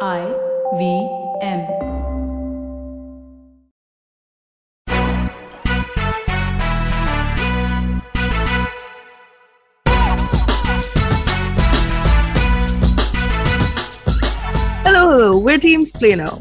I 0.00 0.26
V 0.76 1.08
M. 1.40 1.93
we're 15.54 15.60
Team. 15.60 15.86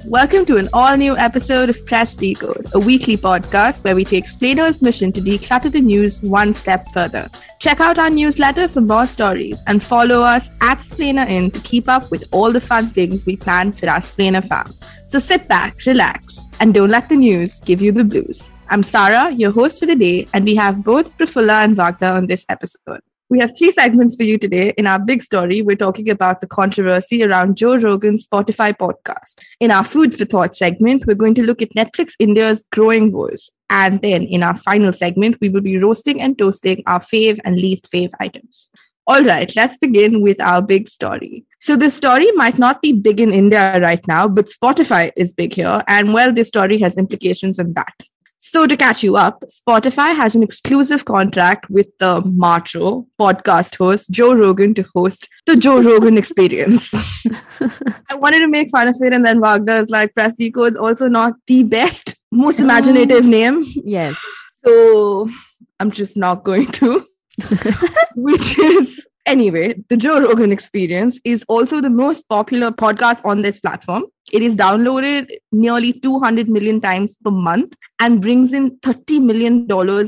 Welcome 0.07 0.43
to 0.45 0.57
an 0.57 0.69
all 0.73 0.97
new 0.97 1.15
episode 1.15 1.69
of 1.69 1.85
Press 1.85 2.15
Decode, 2.15 2.65
a 2.73 2.79
weekly 2.79 3.15
podcast 3.15 3.83
where 3.83 3.95
we 3.95 4.03
take 4.03 4.25
Splainer's 4.25 4.81
mission 4.81 5.11
to 5.11 5.21
declutter 5.21 5.71
the 5.71 5.81
news 5.81 6.19
one 6.23 6.55
step 6.55 6.87
further. 6.91 7.29
Check 7.59 7.79
out 7.79 7.99
our 7.99 8.09
newsletter 8.09 8.67
for 8.67 8.81
more 8.81 9.05
stories 9.05 9.59
and 9.67 9.83
follow 9.83 10.21
us 10.21 10.49
at 10.61 10.79
Splainer 10.79 11.29
In 11.29 11.51
to 11.51 11.59
keep 11.59 11.87
up 11.87 12.09
with 12.09 12.23
all 12.31 12.51
the 12.51 12.59
fun 12.59 12.87
things 12.87 13.23
we 13.27 13.35
plan 13.35 13.71
for 13.71 13.87
our 13.87 13.99
Splainer 13.99 14.43
fam. 14.47 14.65
So 15.05 15.19
sit 15.19 15.47
back, 15.47 15.75
relax, 15.85 16.39
and 16.59 16.73
don't 16.73 16.89
let 16.89 17.07
the 17.07 17.15
news 17.15 17.59
give 17.59 17.83
you 17.83 17.91
the 17.91 18.03
blues. 18.03 18.49
I'm 18.69 18.81
Sarah, 18.81 19.31
your 19.31 19.51
host 19.51 19.79
for 19.79 19.85
the 19.85 19.95
day, 19.95 20.27
and 20.33 20.43
we 20.43 20.55
have 20.55 20.83
both 20.83 21.15
Prafulla 21.19 21.63
and 21.63 21.77
Vagda 21.77 22.15
on 22.15 22.25
this 22.25 22.45
episode. 22.49 23.01
We 23.33 23.39
have 23.39 23.57
three 23.57 23.71
segments 23.71 24.15
for 24.15 24.21
you 24.21 24.37
today. 24.37 24.75
In 24.77 24.85
our 24.85 24.99
big 24.99 25.23
story, 25.23 25.63
we're 25.63 25.75
talking 25.75 26.07
about 26.07 26.39
the 26.39 26.45
controversy 26.45 27.23
around 27.23 27.57
Joe 27.57 27.77
Rogan's 27.77 28.27
Spotify 28.27 28.77
podcast. 28.77 29.39
In 29.59 29.71
our 29.71 29.83
food 29.83 30.15
for 30.15 30.23
thought 30.23 30.55
segment, 30.55 31.07
we're 31.07 31.15
going 31.15 31.33
to 31.33 31.43
look 31.43 31.59
at 31.59 31.71
Netflix 31.71 32.13
India's 32.19 32.63
growing 32.71 33.11
woes. 33.11 33.49
And 33.71 33.99
then 34.03 34.21
in 34.21 34.43
our 34.43 34.55
final 34.55 34.93
segment, 34.93 35.37
we 35.41 35.49
will 35.49 35.61
be 35.61 35.79
roasting 35.79 36.21
and 36.21 36.37
toasting 36.37 36.83
our 36.85 36.99
fave 36.99 37.39
and 37.43 37.55
least 37.55 37.91
fave 37.91 38.11
items. 38.19 38.69
All 39.07 39.23
right, 39.23 39.51
let's 39.55 39.77
begin 39.77 40.21
with 40.21 40.39
our 40.39 40.61
big 40.61 40.87
story. 40.87 41.43
So, 41.59 41.75
this 41.75 41.95
story 41.95 42.31
might 42.33 42.59
not 42.59 42.83
be 42.83 42.93
big 42.93 43.19
in 43.19 43.33
India 43.33 43.81
right 43.81 44.07
now, 44.07 44.27
but 44.27 44.45
Spotify 44.45 45.11
is 45.17 45.33
big 45.33 45.55
here. 45.55 45.81
And 45.87 46.13
well, 46.13 46.31
this 46.31 46.49
story 46.49 46.77
has 46.81 46.97
implications 46.97 47.57
on 47.57 47.73
that. 47.73 47.95
So, 48.45 48.67
to 48.67 48.75
catch 48.75 49.03
you 49.03 49.15
up, 49.15 49.41
Spotify 49.47 50.13
has 50.13 50.35
an 50.35 50.43
exclusive 50.43 51.05
contract 51.05 51.69
with 51.69 51.87
the 51.99 52.21
macho 52.25 53.07
podcast 53.17 53.77
host 53.77 54.11
Joe 54.11 54.33
Rogan 54.33 54.73
to 54.73 54.85
host 54.93 55.29
the 55.45 55.55
Joe 55.55 55.81
Rogan 55.81 56.17
Experience. 56.17 56.93
I 58.09 58.15
wanted 58.15 58.39
to 58.39 58.49
make 58.49 58.69
fun 58.69 58.89
of 58.89 58.97
it, 58.99 59.13
and 59.13 59.25
then 59.25 59.39
Vagda 59.39 59.81
is 59.81 59.89
like, 59.89 60.13
Press 60.13 60.35
Decode 60.35 60.73
is 60.73 60.77
also 60.77 61.07
not 61.07 61.35
the 61.47 61.63
best, 61.63 62.15
most 62.33 62.59
oh. 62.59 62.63
imaginative 62.63 63.23
name. 63.23 63.63
Yes. 63.65 64.19
So, 64.65 65.29
I'm 65.79 65.91
just 65.91 66.17
not 66.17 66.43
going 66.43 66.67
to. 66.73 67.07
Which 68.15 68.59
is, 68.59 69.07
anyway, 69.25 69.75
the 69.89 69.97
Joe 69.97 70.19
Rogan 70.19 70.51
Experience 70.51 71.19
is 71.23 71.43
also 71.47 71.81
the 71.81 71.89
most 71.89 72.27
popular 72.29 72.71
podcast 72.71 73.23
on 73.25 73.41
this 73.41 73.59
platform. 73.59 74.05
It 74.31 74.41
is 74.41 74.55
downloaded 74.55 75.29
nearly 75.51 75.93
200 75.93 76.49
million 76.49 76.79
times 76.79 77.15
per 77.23 77.31
month 77.31 77.73
and 77.99 78.21
brings 78.21 78.53
in 78.53 78.77
$30 78.79 79.21
million 79.21 79.67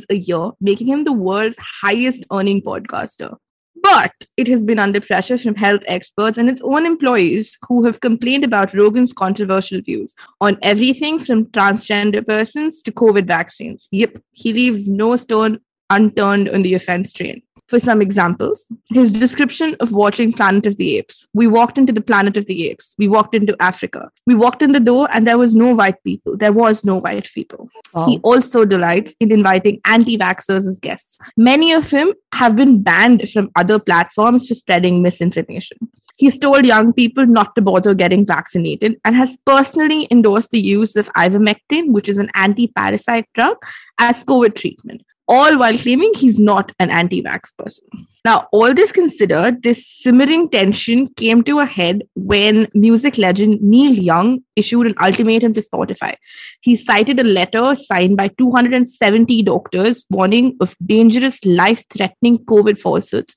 a 0.09 0.15
year, 0.15 0.51
making 0.61 0.87
him 0.87 1.03
the 1.03 1.13
world's 1.13 1.57
highest 1.59 2.25
earning 2.31 2.61
podcaster. 2.61 3.37
But 3.81 4.13
it 4.35 4.47
has 4.47 4.63
been 4.63 4.79
under 4.79 4.99
pressure 4.99 5.37
from 5.37 5.53
health 5.53 5.83
experts 5.85 6.37
and 6.39 6.49
its 6.49 6.61
own 6.63 6.85
employees 6.85 7.55
who 7.67 7.85
have 7.85 7.99
complained 7.99 8.43
about 8.43 8.73
Rogan's 8.73 9.13
controversial 9.13 9.81
views 9.81 10.15
on 10.41 10.57
everything 10.63 11.19
from 11.19 11.45
transgender 11.45 12.25
persons 12.25 12.81
to 12.81 12.91
COVID 12.91 13.27
vaccines. 13.27 13.87
Yep, 13.91 14.17
he 14.31 14.53
leaves 14.53 14.87
no 14.87 15.15
stone 15.17 15.59
unturned 15.91 16.49
on 16.49 16.63
the 16.63 16.73
offense 16.73 17.13
train. 17.13 17.43
For 17.67 17.79
some 17.79 18.01
examples, 18.01 18.71
his 18.91 19.11
description 19.11 19.75
of 19.79 19.91
watching 19.91 20.31
Planet 20.31 20.67
of 20.67 20.77
the 20.77 20.97
Apes. 20.97 21.25
We 21.33 21.47
walked 21.47 21.79
into 21.79 21.91
the 21.91 22.01
Planet 22.01 22.37
of 22.37 22.45
the 22.45 22.69
Apes. 22.69 22.93
We 22.99 23.07
walked 23.07 23.33
into 23.33 23.55
Africa. 23.59 24.11
We 24.27 24.35
walked 24.35 24.61
in 24.61 24.71
the 24.71 24.79
door 24.79 25.07
and 25.11 25.25
there 25.25 25.39
was 25.39 25.55
no 25.55 25.73
white 25.73 26.03
people. 26.03 26.37
There 26.37 26.53
was 26.53 26.85
no 26.85 26.97
white 26.97 27.29
people. 27.33 27.69
He 28.05 28.19
also 28.19 28.65
delights 28.65 29.15
in 29.19 29.31
inviting 29.31 29.81
anti 29.85 30.15
vaxxers 30.15 30.67
as 30.67 30.79
guests. 30.79 31.17
Many 31.37 31.73
of 31.73 31.89
them 31.89 32.13
have 32.33 32.55
been 32.55 32.83
banned 32.83 33.29
from 33.31 33.49
other 33.55 33.79
platforms 33.79 34.47
for 34.47 34.53
spreading 34.53 35.01
misinformation. 35.01 35.77
He's 36.17 36.39
told 36.39 36.65
young 36.65 36.93
people 36.93 37.25
not 37.25 37.55
to 37.55 37.61
bother 37.61 37.93
getting 37.93 38.25
vaccinated 38.25 38.95
and 39.03 39.15
has 39.15 39.37
personally 39.45 40.07
endorsed 40.09 40.51
the 40.51 40.61
use 40.61 40.95
of 40.95 41.11
ivermectin, 41.13 41.91
which 41.91 42.07
is 42.07 42.17
an 42.17 42.29
anti 42.35 42.67
parasite 42.67 43.27
drug, 43.33 43.57
as 43.99 44.23
COVID 44.23 44.55
treatment, 44.55 45.03
all 45.27 45.57
while 45.57 45.77
claiming 45.77 46.11
he's 46.15 46.39
not 46.39 46.71
an 46.79 46.89
anti 46.89 47.21
vax 47.21 47.51
person. 47.57 47.85
Now, 48.23 48.47
all 48.51 48.73
this 48.73 48.91
considered, 48.91 49.61
this 49.61 49.87
simmering 49.87 50.49
tension 50.49 51.07
came 51.09 51.43
to 51.43 51.59
a 51.59 51.65
head 51.65 52.01
when 52.15 52.67
music 52.73 53.19
legend 53.19 53.61
Neil 53.61 53.93
Young 53.93 54.43
issued 54.55 54.87
an 54.87 54.95
ultimatum 54.99 55.53
to 55.53 55.61
Spotify. 55.61 56.15
He 56.61 56.75
cited 56.75 57.19
a 57.19 57.23
letter 57.23 57.75
signed 57.75 58.17
by 58.17 58.29
270 58.29 59.43
doctors 59.43 60.03
warning 60.09 60.57
of 60.59 60.75
dangerous, 60.83 61.43
life 61.45 61.83
threatening 61.91 62.39
COVID 62.39 62.79
falsehoods, 62.79 63.35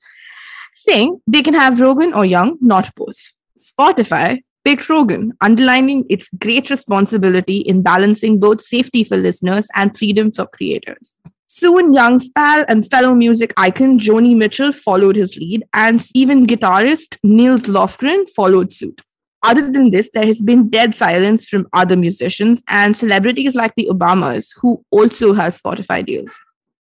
saying 0.73 1.21
they 1.27 1.43
can 1.43 1.53
have 1.53 1.79
Rogan 1.79 2.13
or 2.13 2.25
Young, 2.25 2.57
not 2.59 2.93
both. 2.95 3.33
Spotify 3.57 4.41
picked 4.65 4.89
Rogan, 4.89 5.33
underlining 5.39 6.05
its 6.09 6.29
great 6.39 6.71
responsibility 6.71 7.57
in 7.57 7.83
balancing 7.83 8.39
both 8.39 8.61
safety 8.61 9.03
for 9.03 9.17
listeners 9.17 9.67
and 9.75 9.95
freedom 9.95 10.31
for 10.31 10.47
creators. 10.47 11.13
Soon, 11.51 11.95
young 11.95 12.21
pal 12.35 12.63
and 12.67 12.87
fellow 12.87 13.15
music 13.15 13.55
icon 13.57 13.97
Joni 13.97 14.37
Mitchell 14.37 14.71
followed 14.71 15.15
his 15.15 15.35
lead, 15.35 15.63
and 15.73 16.05
even 16.13 16.45
guitarist 16.45 17.17
Nils 17.23 17.63
Lofgren 17.63 18.29
followed 18.29 18.71
suit. 18.71 19.01
Other 19.41 19.63
than 19.71 19.89
this, 19.89 20.11
there 20.13 20.27
has 20.27 20.41
been 20.41 20.69
dead 20.69 20.93
silence 20.93 21.49
from 21.49 21.67
other 21.73 21.95
musicians 21.95 22.61
and 22.67 22.95
celebrities 22.95 23.55
like 23.55 23.73
the 23.75 23.87
Obamas, 23.89 24.49
who 24.61 24.85
also 24.91 25.33
have 25.33 25.59
Spotify 25.59 26.05
deals. 26.05 26.31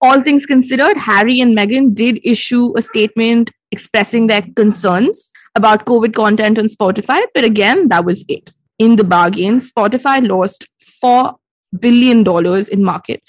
All 0.00 0.20
things 0.20 0.44
considered, 0.44 0.96
Harry 0.96 1.40
and 1.40 1.56
Meghan 1.56 1.94
did 1.94 2.18
issue 2.24 2.76
a 2.76 2.82
statement 2.82 3.52
expressing 3.70 4.26
their 4.26 4.42
concerns 4.56 5.30
about 5.54 5.86
COVID 5.86 6.12
content 6.12 6.58
on 6.58 6.66
Spotify, 6.66 7.22
but 7.34 7.44
again, 7.44 7.86
that 7.90 8.04
was 8.04 8.24
it. 8.26 8.50
In 8.80 8.96
the 8.96 9.04
bargain, 9.04 9.60
Spotify 9.60 10.26
lost 10.26 10.66
$4 11.04 11.36
billion 11.80 12.22
dollars 12.22 12.68
in 12.68 12.84
market 12.84 13.22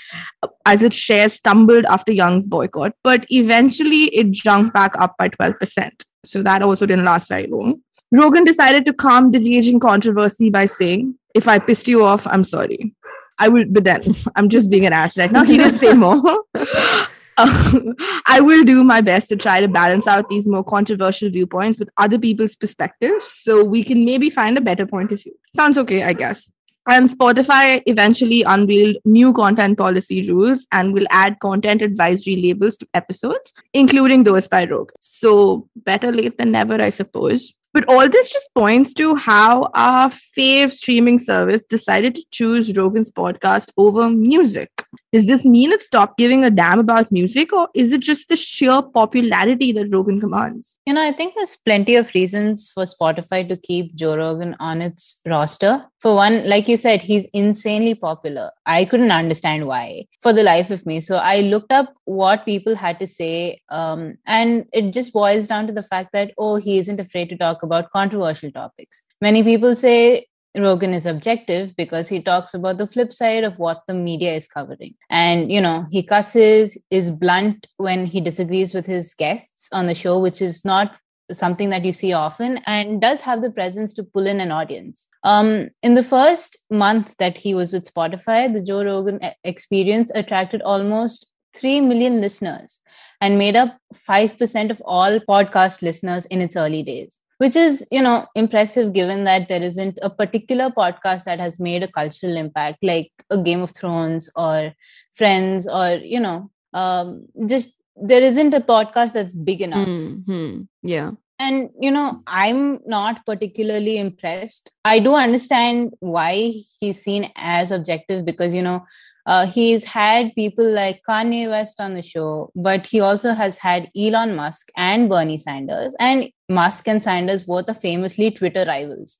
as 0.65 0.81
its 0.81 0.95
shares 0.95 1.33
stumbled 1.33 1.85
after 1.85 2.11
Young's 2.11 2.47
boycott, 2.47 2.93
but 3.03 3.25
eventually 3.29 4.05
it 4.05 4.31
jumped 4.31 4.73
back 4.73 4.93
up 4.99 5.15
by 5.17 5.29
12%. 5.29 5.91
So 6.25 6.43
that 6.43 6.61
also 6.61 6.85
didn't 6.85 7.05
last 7.05 7.29
very 7.29 7.47
long. 7.47 7.81
Rogan 8.11 8.43
decided 8.43 8.85
to 8.85 8.93
calm 8.93 9.31
the 9.31 9.39
raging 9.39 9.79
controversy 9.79 10.49
by 10.49 10.65
saying, 10.65 11.15
If 11.33 11.47
I 11.47 11.59
pissed 11.59 11.87
you 11.87 12.03
off, 12.03 12.25
I'm 12.27 12.43
sorry. 12.43 12.93
I 13.39 13.49
will, 13.49 13.65
but 13.69 13.83
then 13.83 14.01
I'm 14.35 14.49
just 14.49 14.69
being 14.69 14.85
an 14.85 14.93
ass 14.93 15.17
right 15.17 15.31
now. 15.31 15.43
He 15.43 15.57
didn't 15.57 15.79
say 15.79 15.93
more. 16.05 16.43
Uh, 17.39 17.93
I 18.25 18.41
will 18.41 18.63
do 18.63 18.83
my 18.83 18.99
best 18.99 19.29
to 19.29 19.35
try 19.35 19.61
to 19.61 19.67
balance 19.67 20.07
out 20.07 20.27
these 20.27 20.47
more 20.47 20.63
controversial 20.63 21.29
viewpoints 21.29 21.77
with 21.77 21.87
other 21.97 22.17
people's 22.17 22.55
perspectives 22.55 23.25
so 23.25 23.63
we 23.63 23.83
can 23.83 24.05
maybe 24.05 24.31
find 24.31 24.57
a 24.57 24.61
better 24.61 24.87
point 24.87 25.11
of 25.11 25.21
view. 25.21 25.35
Sounds 25.53 25.77
okay, 25.77 26.01
I 26.01 26.13
guess. 26.13 26.49
And 26.89 27.09
Spotify 27.09 27.83
eventually 27.85 28.43
unveiled 28.43 28.95
new 29.03 29.33
content 29.33 29.77
policy 29.77 30.27
rules 30.29 30.65
and 30.71 30.93
will 30.93 31.05
add 31.09 31.39
content 31.41 31.81
advisory 31.81 32.37
labels 32.37 32.77
to 32.77 32.87
episodes, 32.93 33.53
including 33.73 34.23
those 34.23 34.47
by 34.47 34.65
Rogue. 34.65 34.91
So, 35.01 35.67
better 35.75 36.13
late 36.13 36.37
than 36.37 36.51
never, 36.51 36.81
I 36.81 36.89
suppose. 36.89 37.53
But 37.73 37.89
all 37.89 38.07
this 38.09 38.31
just 38.31 38.53
points 38.55 38.93
to 38.95 39.15
how 39.15 39.69
our 39.73 40.09
fave 40.09 40.71
streaming 40.71 41.19
service 41.19 41.63
decided 41.63 42.15
to 42.15 42.25
choose 42.31 42.75
Rogan's 42.75 43.11
podcast 43.11 43.69
over 43.77 44.09
music. 44.09 44.71
Does 45.13 45.25
this 45.25 45.45
mean 45.45 45.71
it 45.71 45.81
stopped 45.81 46.17
giving 46.17 46.43
a 46.43 46.49
damn 46.49 46.79
about 46.79 47.11
music, 47.11 47.53
or 47.53 47.69
is 47.73 47.93
it 47.93 48.01
just 48.01 48.27
the 48.27 48.35
sheer 48.35 48.81
popularity 48.81 49.71
that 49.71 49.87
Rogan 49.91 50.19
commands? 50.19 50.79
You 50.85 50.93
know, 50.93 51.01
I 51.01 51.13
think 51.13 51.33
there's 51.35 51.55
plenty 51.55 51.95
of 51.95 52.13
reasons 52.13 52.69
for 52.73 52.83
Spotify 52.83 53.47
to 53.47 53.55
keep 53.55 53.95
Joe 53.95 54.17
Rogan 54.17 54.55
on 54.59 54.81
its 54.81 55.21
roster. 55.25 55.85
For 56.01 56.13
one, 56.13 56.47
like 56.47 56.67
you 56.67 56.75
said, 56.75 57.01
he's 57.01 57.25
insanely 57.33 57.95
popular. 57.95 58.51
I 58.65 58.83
couldn't 58.83 59.11
understand 59.11 59.65
why 59.65 60.07
for 60.21 60.33
the 60.33 60.43
life 60.43 60.71
of 60.71 60.85
me. 60.85 60.99
So 60.99 61.17
I 61.17 61.39
looked 61.39 61.71
up 61.71 61.93
what 62.03 62.45
people 62.45 62.75
had 62.75 62.99
to 62.99 63.07
say, 63.07 63.61
um, 63.69 64.17
and 64.25 64.65
it 64.73 64.91
just 64.91 65.13
boils 65.13 65.47
down 65.47 65.67
to 65.67 65.73
the 65.73 65.83
fact 65.83 66.11
that, 66.11 66.33
oh, 66.37 66.57
he 66.57 66.79
isn't 66.79 66.99
afraid 66.99 67.29
to 67.29 67.37
talk 67.37 67.63
about 67.63 67.91
controversial 67.91 68.51
topics. 68.51 69.03
Many 69.21 69.41
people 69.41 69.75
say 69.75 70.27
Rogan 70.57 70.93
is 70.93 71.05
objective 71.05 71.75
because 71.75 72.07
he 72.07 72.21
talks 72.21 72.53
about 72.53 72.77
the 72.77 72.87
flip 72.87 73.13
side 73.13 73.43
of 73.43 73.57
what 73.57 73.83
the 73.87 73.93
media 73.93 74.33
is 74.33 74.47
covering. 74.47 74.95
And, 75.09 75.51
you 75.51 75.61
know, 75.61 75.85
he 75.89 76.03
cusses, 76.03 76.77
is 76.89 77.11
blunt 77.11 77.67
when 77.77 78.05
he 78.05 78.21
disagrees 78.21 78.73
with 78.73 78.85
his 78.85 79.13
guests 79.13 79.69
on 79.71 79.87
the 79.87 79.95
show, 79.95 80.19
which 80.19 80.41
is 80.41 80.65
not 80.65 80.95
something 81.31 81.69
that 81.69 81.83
you 81.83 81.91
see 81.91 82.13
often 82.13 82.59
and 82.65 83.01
does 83.01 83.21
have 83.21 83.41
the 83.41 83.51
presence 83.51 83.93
to 83.93 84.03
pull 84.03 84.27
in 84.27 84.39
an 84.39 84.51
audience. 84.51 85.07
Um, 85.23 85.69
in 85.83 85.93
the 85.95 86.03
first 86.03 86.57
month 86.69 87.15
that 87.17 87.37
he 87.37 87.53
was 87.53 87.73
with 87.73 87.91
Spotify, 87.91 88.51
the 88.51 88.61
Joe 88.61 88.83
Rogan 88.83 89.19
experience 89.43 90.11
attracted 90.15 90.61
almost 90.61 91.33
3 91.55 91.81
million 91.81 92.21
listeners 92.21 92.79
and 93.19 93.37
made 93.37 93.55
up 93.55 93.77
5% 93.93 94.69
of 94.69 94.81
all 94.85 95.19
podcast 95.19 95.81
listeners 95.81 96.25
in 96.27 96.41
its 96.41 96.55
early 96.55 96.83
days. 96.83 97.19
Which 97.39 97.55
is 97.55 97.87
you 97.91 98.01
know 98.01 98.25
impressive 98.35 98.93
given 98.93 99.23
that 99.23 99.47
there 99.47 99.61
isn't 99.61 99.97
a 100.01 100.09
particular 100.09 100.69
podcast 100.69 101.23
that 101.25 101.39
has 101.39 101.59
made 101.59 101.83
a 101.83 101.87
cultural 101.91 102.35
impact 102.37 102.77
like 102.83 103.11
a 103.29 103.37
game 103.37 103.61
of 103.61 103.71
thrones 103.71 104.29
or 104.35 104.73
friends 105.13 105.67
or 105.67 105.89
you 106.15 106.19
know 106.19 106.49
um, 106.73 107.25
just 107.47 107.75
there 107.95 108.21
isn't 108.21 108.53
a 108.53 108.61
podcast 108.61 109.13
that's 109.13 109.35
big 109.35 109.61
enough 109.61 109.87
hmm 109.87 110.61
Yeah. 110.83 111.11
and 111.39 111.69
you 111.79 111.89
know 111.91 112.21
i'm 112.27 112.79
not 112.85 113.25
particularly 113.25 113.97
impressed 113.97 114.71
i 114.85 114.99
do 114.99 115.15
understand 115.15 115.93
why 115.99 116.53
he's 116.79 117.01
seen 117.01 117.31
as 117.35 117.71
objective 117.71 118.25
because 118.25 118.53
you 118.53 118.61
know 118.61 118.85
uh, 119.27 119.45
he's 119.45 119.83
had 119.83 120.33
people 120.35 120.67
like 120.79 121.01
kanye 121.07 121.49
west 121.49 121.79
on 121.79 121.93
the 121.93 122.01
show 122.01 122.51
but 122.55 122.87
he 122.87 122.99
also 122.99 123.33
has 123.33 123.57
had 123.57 123.91
elon 123.95 124.35
musk 124.35 124.69
and 124.75 125.09
bernie 125.09 125.37
sanders 125.37 125.95
and 125.99 126.31
musk 126.49 126.87
and 126.87 127.03
sanders 127.03 127.43
both 127.43 127.69
are 127.69 127.75
famously 127.75 128.31
twitter 128.31 128.65
rivals. 128.65 129.19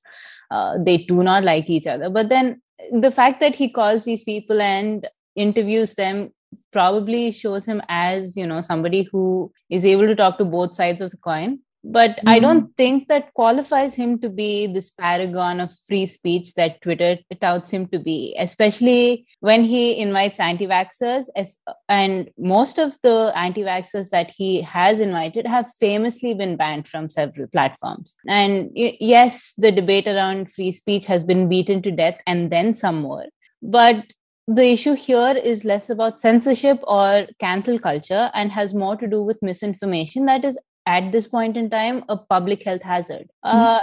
Uh, 0.50 0.78
they 0.78 0.98
do 0.98 1.22
not 1.22 1.44
like 1.44 1.68
each 1.68 1.86
other. 1.86 2.08
But 2.08 2.28
then 2.28 2.62
the 2.92 3.10
fact 3.10 3.40
that 3.40 3.54
he 3.54 3.68
calls 3.68 4.04
these 4.04 4.24
people 4.24 4.60
and 4.60 5.06
interviews 5.36 5.94
them 5.94 6.32
probably 6.72 7.30
shows 7.32 7.66
him 7.66 7.82
as 7.88 8.36
you 8.36 8.46
know 8.46 8.62
somebody 8.62 9.02
who 9.02 9.52
is 9.68 9.84
able 9.84 10.06
to 10.06 10.14
talk 10.16 10.38
to 10.38 10.44
both 10.44 10.74
sides 10.74 11.02
of 11.02 11.10
the 11.10 11.18
coin 11.18 11.58
but 11.90 12.18
i 12.26 12.36
mm-hmm. 12.36 12.42
don't 12.42 12.76
think 12.76 13.08
that 13.08 13.32
qualifies 13.34 13.94
him 13.94 14.18
to 14.18 14.28
be 14.28 14.66
this 14.66 14.90
paragon 14.90 15.60
of 15.60 15.72
free 15.86 16.06
speech 16.06 16.54
that 16.54 16.80
twitter 16.82 17.16
touts 17.40 17.70
him 17.70 17.86
to 17.86 17.98
be 17.98 18.36
especially 18.38 19.26
when 19.40 19.62
he 19.64 19.98
invites 19.98 20.40
anti-vaxxers 20.40 21.26
as, 21.36 21.56
and 21.88 22.30
most 22.38 22.78
of 22.78 22.98
the 23.02 23.32
anti-vaxxers 23.34 24.10
that 24.10 24.30
he 24.30 24.60
has 24.62 25.00
invited 25.00 25.46
have 25.46 25.70
famously 25.78 26.34
been 26.34 26.56
banned 26.56 26.88
from 26.88 27.08
several 27.08 27.46
platforms. 27.48 28.14
And 28.26 28.70
yes 28.74 29.54
the 29.56 29.72
debate 29.72 30.06
around 30.06 30.52
free 30.52 30.72
speech 30.72 31.06
has 31.06 31.24
been 31.24 31.48
beaten 31.48 31.82
to 31.82 31.90
death 31.90 32.20
and 32.26 32.50
then 32.50 32.74
some 32.74 33.00
more. 33.00 33.26
But 33.62 34.04
the 34.46 34.64
issue 34.64 34.94
here 34.94 35.36
is 35.36 35.64
less 35.64 35.90
about 35.90 36.20
censorship 36.20 36.78
or 36.84 37.26
cancel 37.38 37.78
culture 37.78 38.30
and 38.32 38.50
has 38.50 38.72
more 38.72 38.96
to 38.96 39.06
do 39.06 39.22
with 39.22 39.42
misinformation 39.42 40.24
that 40.24 40.42
is 40.42 40.58
at 40.96 41.12
this 41.12 41.28
point 41.36 41.56
in 41.62 41.70
time 41.70 42.04
a 42.08 42.16
public 42.16 42.64
health 42.64 42.82
hazard. 42.82 43.28
Uh, 43.42 43.80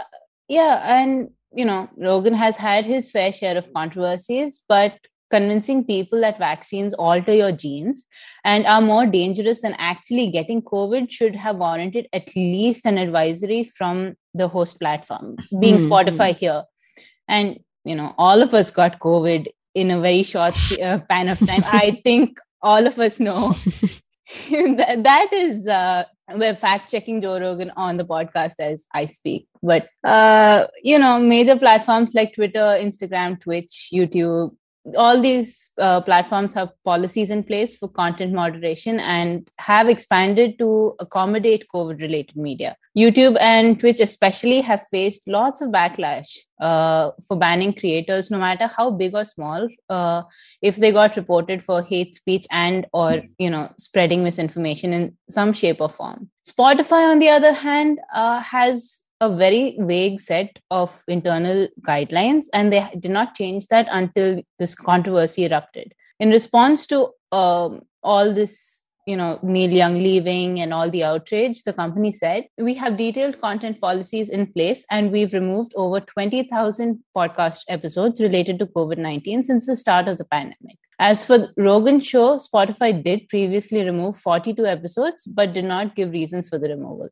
yeah 0.48 1.00
and 1.00 1.30
you 1.54 1.66
know 1.66 1.90
rogan 1.98 2.34
has 2.34 2.58
had 2.58 2.86
his 2.86 3.10
fair 3.10 3.34
share 3.34 3.58
of 3.58 3.74
controversies 3.74 4.64
but 4.70 4.98
convincing 5.32 5.84
people 5.84 6.22
that 6.22 6.38
vaccines 6.38 6.94
alter 7.06 7.34
your 7.34 7.52
genes 7.52 8.06
and 8.44 8.68
are 8.74 8.82
more 8.82 9.06
dangerous 9.06 9.62
than 9.62 9.76
actually 9.80 10.28
getting 10.36 10.62
covid 10.62 11.10
should 11.10 11.36
have 11.36 11.58
warranted 11.58 12.08
at 12.14 12.36
least 12.36 12.86
an 12.86 13.00
advisory 13.06 13.64
from 13.64 14.16
the 14.34 14.48
host 14.48 14.80
platform 14.80 15.36
being 15.60 15.80
Hmm, 15.80 15.92
spotify 15.92 16.36
here. 16.36 16.64
And 17.28 17.60
you 17.84 17.96
know 17.96 18.14
all 18.18 18.42
of 18.42 18.54
us 18.54 18.72
got 18.72 19.00
covid 19.00 19.48
in 19.74 19.92
a 19.92 20.00
very 20.00 20.24
short 20.24 20.56
uh, 20.82 21.00
span 21.04 21.30
of 21.30 21.40
time. 21.40 21.64
I 21.84 22.02
think 22.04 22.40
all 22.62 22.88
of 22.88 23.00
us 23.00 23.20
know. 23.20 23.54
That, 24.50 25.04
that 25.04 25.34
is 25.34 25.68
uh, 25.68 26.06
we're 26.34 26.56
fact 26.56 26.92
checking 26.92 27.22
Joe 27.22 27.40
Rogan 27.40 27.72
on 27.76 27.98
the 27.98 28.06
podcast 28.06 28.56
as 28.60 28.86
I 28.94 29.06
speak. 29.08 29.48
But 29.62 29.90
uh, 30.04 30.68
you 30.84 31.00
know, 31.00 31.20
major 31.20 31.58
platforms 31.58 32.14
like 32.14 32.34
Twitter, 32.34 32.78
Instagram, 32.80 33.40
Twitch, 33.42 33.90
YouTube, 33.94 34.56
all 34.98 35.20
these 35.20 35.72
uh, 35.80 36.00
platforms 36.02 36.54
have 36.54 36.70
policies 36.84 37.32
in 37.32 37.44
place 37.44 37.76
for 37.76 37.90
content 37.90 38.34
moderation 38.34 39.00
and 39.00 39.50
have 39.58 39.90
expanded 39.90 40.60
to 40.60 40.96
accommodate 41.00 41.66
COVID 41.74 42.00
related 42.00 42.36
media. 42.36 42.76
YouTube 42.98 43.36
and 43.42 43.80
Twitch, 43.80 44.00
especially, 44.00 44.62
have 44.62 44.86
faced 44.90 45.28
lots 45.28 45.62
of 45.62 45.72
backlash 45.72 46.28
uh, 46.62 47.12
for 47.28 47.36
banning 47.36 47.74
creators, 47.74 48.30
no 48.32 48.38
matter 48.38 48.68
how 48.68 48.92
big 48.92 49.16
or 49.16 49.26
small, 49.26 49.68
uh, 49.90 50.22
if 50.62 50.78
they 50.78 50.92
got 50.92 51.16
reported 51.18 51.64
for 51.64 51.82
hate 51.82 52.16
speech 52.16 52.46
and 52.52 52.86
or 52.94 53.24
you 53.38 53.50
know 53.50 53.70
spreading 53.78 54.24
misinformation 54.24 54.94
in 54.94 55.18
some 55.30 55.52
shape 55.52 55.82
or 55.82 55.90
form. 55.90 56.30
Spotify, 56.48 57.12
on 57.12 57.20
the 57.20 57.30
other 57.30 57.54
hand, 57.54 58.00
uh, 58.14 58.40
has 58.40 59.05
a 59.26 59.36
very 59.36 59.76
vague 59.80 60.20
set 60.20 60.60
of 60.72 61.04
internal 61.08 61.68
guidelines, 61.88 62.46
and 62.54 62.72
they 62.72 62.88
did 63.00 63.12
not 63.12 63.36
change 63.36 63.68
that 63.68 63.88
until 63.92 64.42
this 64.60 64.76
controversy 64.76 65.46
erupted. 65.46 65.94
In 66.20 66.30
response 66.30 66.88
to 66.88 67.10
um, 67.32 67.82
all 68.04 68.34
this, 68.34 68.84
you 69.06 69.18
know, 69.18 69.40
Neil 69.44 69.72
Young 69.72 69.96
leaving 69.96 70.62
and 70.62 70.74
all 70.74 70.90
the 70.90 71.04
outrage, 71.04 71.64
the 71.64 71.74
company 71.74 72.12
said, 72.12 72.46
We 72.58 72.74
have 72.76 72.98
detailed 72.98 73.42
content 73.42 73.82
policies 73.82 74.30
in 74.30 74.48
place, 74.48 74.86
and 74.90 75.12
we've 75.12 75.34
removed 75.34 75.74
over 75.76 76.00
20,000 76.00 77.04
podcast 77.16 77.64
episodes 77.68 78.22
related 78.22 78.60
to 78.60 78.68
COVID 78.68 78.98
19 78.98 79.44
since 79.44 79.66
the 79.66 79.76
start 79.76 80.08
of 80.08 80.18
the 80.18 80.26
pandemic. 80.26 80.78
As 80.98 81.26
for 81.26 81.50
Rogan 81.58 82.00
show, 82.00 82.38
Spotify 82.38 83.04
did 83.04 83.28
previously 83.28 83.84
remove 83.84 84.18
42 84.18 84.66
episodes, 84.66 85.26
but 85.26 85.54
did 85.54 85.66
not 85.66 85.94
give 85.94 86.12
reasons 86.12 86.48
for 86.48 86.58
the 86.58 86.70
removal 86.70 87.10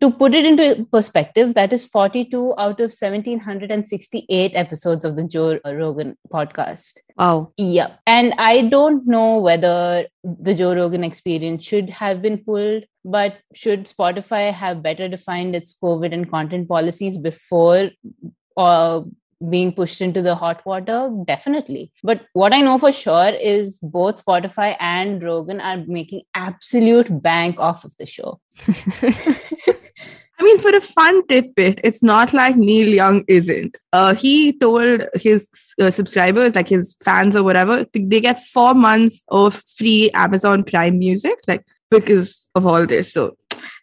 to 0.00 0.10
put 0.10 0.34
it 0.34 0.46
into 0.46 0.86
perspective, 0.86 1.54
that 1.54 1.72
is 1.72 1.84
42 1.84 2.54
out 2.56 2.80
of 2.80 2.92
1768 2.92 4.52
episodes 4.54 5.04
of 5.04 5.16
the 5.16 5.24
Joe 5.24 5.58
Rogan 5.64 6.16
podcast. 6.32 6.98
Wow. 7.16 7.52
Yeah. 7.56 7.96
And 8.06 8.32
I 8.38 8.62
don't 8.62 9.06
know 9.06 9.38
whether 9.38 10.06
the 10.22 10.54
Joe 10.54 10.74
Rogan 10.74 11.04
experience 11.04 11.64
should 11.64 11.90
have 11.90 12.22
been 12.22 12.38
pulled, 12.38 12.84
but 13.04 13.36
should 13.54 13.84
Spotify 13.84 14.52
have 14.52 14.82
better 14.82 15.08
defined 15.08 15.54
its 15.54 15.76
COVID 15.82 16.14
and 16.14 16.30
content 16.30 16.68
policies 16.68 17.18
before 17.18 17.90
uh, 18.56 19.02
being 19.48 19.72
pushed 19.72 20.00
into 20.00 20.22
the 20.22 20.34
hot 20.34 20.64
water? 20.66 21.10
Definitely. 21.24 21.92
But 22.02 22.26
what 22.32 22.52
I 22.52 22.60
know 22.60 22.78
for 22.78 22.92
sure 22.92 23.28
is 23.28 23.78
both 23.78 24.24
Spotify 24.24 24.76
and 24.78 25.22
Rogan 25.22 25.60
are 25.60 25.78
making 25.86 26.22
absolute 26.34 27.22
bank 27.22 27.58
off 27.58 27.84
of 27.84 27.96
the 27.96 28.06
show. 28.06 28.40
I 30.40 30.42
mean, 30.42 30.58
for 30.58 30.74
a 30.74 30.80
fun 30.80 31.26
tidbit, 31.26 31.82
it's 31.84 32.02
not 32.02 32.32
like 32.32 32.56
Neil 32.56 32.88
Young 32.88 33.24
isn't. 33.28 33.76
Uh, 33.92 34.14
he 34.14 34.54
told 34.54 35.02
his 35.14 35.46
uh, 35.78 35.90
subscribers, 35.90 36.54
like 36.54 36.68
his 36.68 36.96
fans 37.04 37.36
or 37.36 37.42
whatever, 37.42 37.84
they 37.92 38.22
get 38.22 38.40
four 38.40 38.72
months 38.72 39.22
of 39.28 39.62
free 39.76 40.10
Amazon 40.14 40.64
Prime 40.64 40.98
Music, 40.98 41.38
like 41.46 41.66
because 41.90 42.48
of 42.54 42.64
all 42.64 42.86
this. 42.86 43.12
So, 43.12 43.36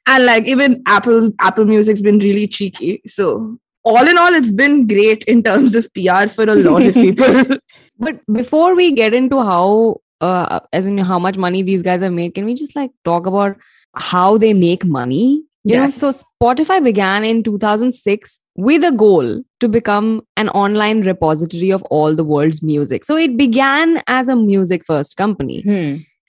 and 0.08 0.26
like 0.26 0.46
even 0.48 0.82
Apple's 0.88 1.32
Apple 1.40 1.66
Music's 1.66 2.02
been 2.02 2.18
really 2.18 2.48
cheeky. 2.48 3.04
So, 3.06 3.60
all 3.92 4.08
in 4.12 4.18
all, 4.18 4.34
it's 4.34 4.52
been 4.52 4.76
great 4.88 5.24
in 5.26 5.42
terms 5.44 5.76
of 5.76 5.88
PR 5.94 6.28
for 6.38 6.44
a 6.44 6.56
lot 6.56 6.84
of 6.84 6.94
people. 7.06 7.58
But 7.98 8.20
before 8.32 8.76
we 8.76 8.92
get 8.94 9.14
into 9.14 9.42
how, 9.44 9.98
uh, 10.22 10.60
as 10.74 10.86
in 10.86 10.98
how 10.98 11.20
much 11.20 11.38
money 11.38 11.62
these 11.62 11.82
guys 11.82 12.02
have 12.02 12.14
made, 12.14 12.34
can 12.36 12.46
we 12.46 12.54
just 12.54 12.76
like 12.76 12.92
talk 13.06 13.26
about 13.26 13.58
how 13.96 14.38
they 14.38 14.54
make 14.54 14.86
money? 14.86 15.44
You 15.64 15.74
Yes. 15.76 16.02
know, 16.02 16.12
so 16.12 16.24
Spotify 16.42 16.82
began 16.84 17.26
in 17.30 17.44
2006 17.44 18.40
with 18.56 18.84
a 18.90 18.92
goal 18.92 19.44
to 19.60 19.68
become 19.68 20.12
an 20.38 20.50
online 20.50 21.02
repository 21.02 21.72
of 21.72 21.84
all 21.84 22.14
the 22.20 22.24
world's 22.24 22.62
music. 22.64 23.04
So 23.04 23.18
it 23.18 23.36
began 23.38 24.02
as 24.08 24.30
a 24.30 24.36
music 24.36 24.86
first 24.86 25.18
company 25.18 25.64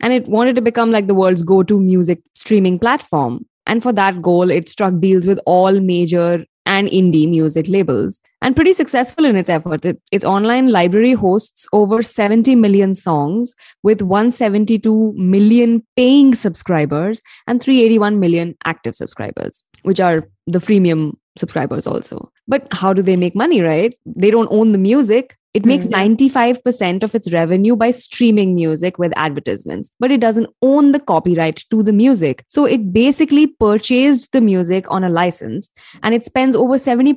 and 0.00 0.12
it 0.12 0.26
wanted 0.28 0.56
to 0.56 0.62
become 0.70 0.90
like 0.90 1.06
the 1.06 1.14
world's 1.14 1.42
go 1.52 1.62
to 1.62 1.78
music 1.78 2.20
streaming 2.34 2.78
platform. 2.80 3.46
And 3.66 3.82
for 3.82 3.92
that 3.92 4.20
goal, 4.22 4.50
it 4.50 4.68
struck 4.68 4.98
deals 4.98 5.26
with 5.26 5.40
all 5.46 5.78
major 5.78 6.44
and 6.68 6.86
indie 6.88 7.28
music 7.28 7.66
labels 7.66 8.20
and 8.42 8.54
pretty 8.54 8.72
successful 8.72 9.24
in 9.24 9.36
its 9.36 9.48
efforts. 9.48 9.86
It, 9.86 10.00
its 10.12 10.24
online 10.24 10.68
library 10.68 11.14
hosts 11.14 11.66
over 11.72 12.02
70 12.02 12.54
million 12.54 12.94
songs 12.94 13.54
with 13.82 14.02
172 14.02 15.14
million 15.16 15.82
paying 15.96 16.34
subscribers 16.34 17.22
and 17.46 17.60
381 17.60 18.20
million 18.20 18.54
active 18.64 18.94
subscribers, 18.94 19.64
which 19.82 19.98
are 19.98 20.28
the 20.46 20.58
freemium 20.58 21.14
subscribers 21.36 21.86
also. 21.86 22.30
But 22.46 22.68
how 22.70 22.92
do 22.92 23.02
they 23.02 23.16
make 23.16 23.34
money, 23.34 23.62
right? 23.62 23.98
They 24.04 24.30
don't 24.30 24.48
own 24.52 24.72
the 24.72 24.78
music. 24.78 25.36
It 25.58 25.66
makes 25.66 25.86
Mm, 25.86 25.90
yeah. 25.90 25.98
95% 25.98 27.02
of 27.02 27.16
its 27.16 27.32
revenue 27.32 27.74
by 27.74 27.90
streaming 27.90 28.54
music 28.54 28.96
with 28.96 29.12
advertisements, 29.16 29.90
but 29.98 30.12
it 30.12 30.20
doesn't 30.20 30.50
own 30.62 30.92
the 30.92 31.00
copyright 31.00 31.64
to 31.70 31.82
the 31.82 31.92
music. 31.92 32.44
So 32.48 32.64
it 32.64 32.92
basically 32.92 33.48
purchased 33.48 34.30
the 34.30 34.40
music 34.40 34.84
on 34.88 35.02
a 35.02 35.08
license 35.08 35.68
and 36.04 36.14
it 36.14 36.24
spends 36.24 36.54
over 36.54 36.74
70% 36.74 37.16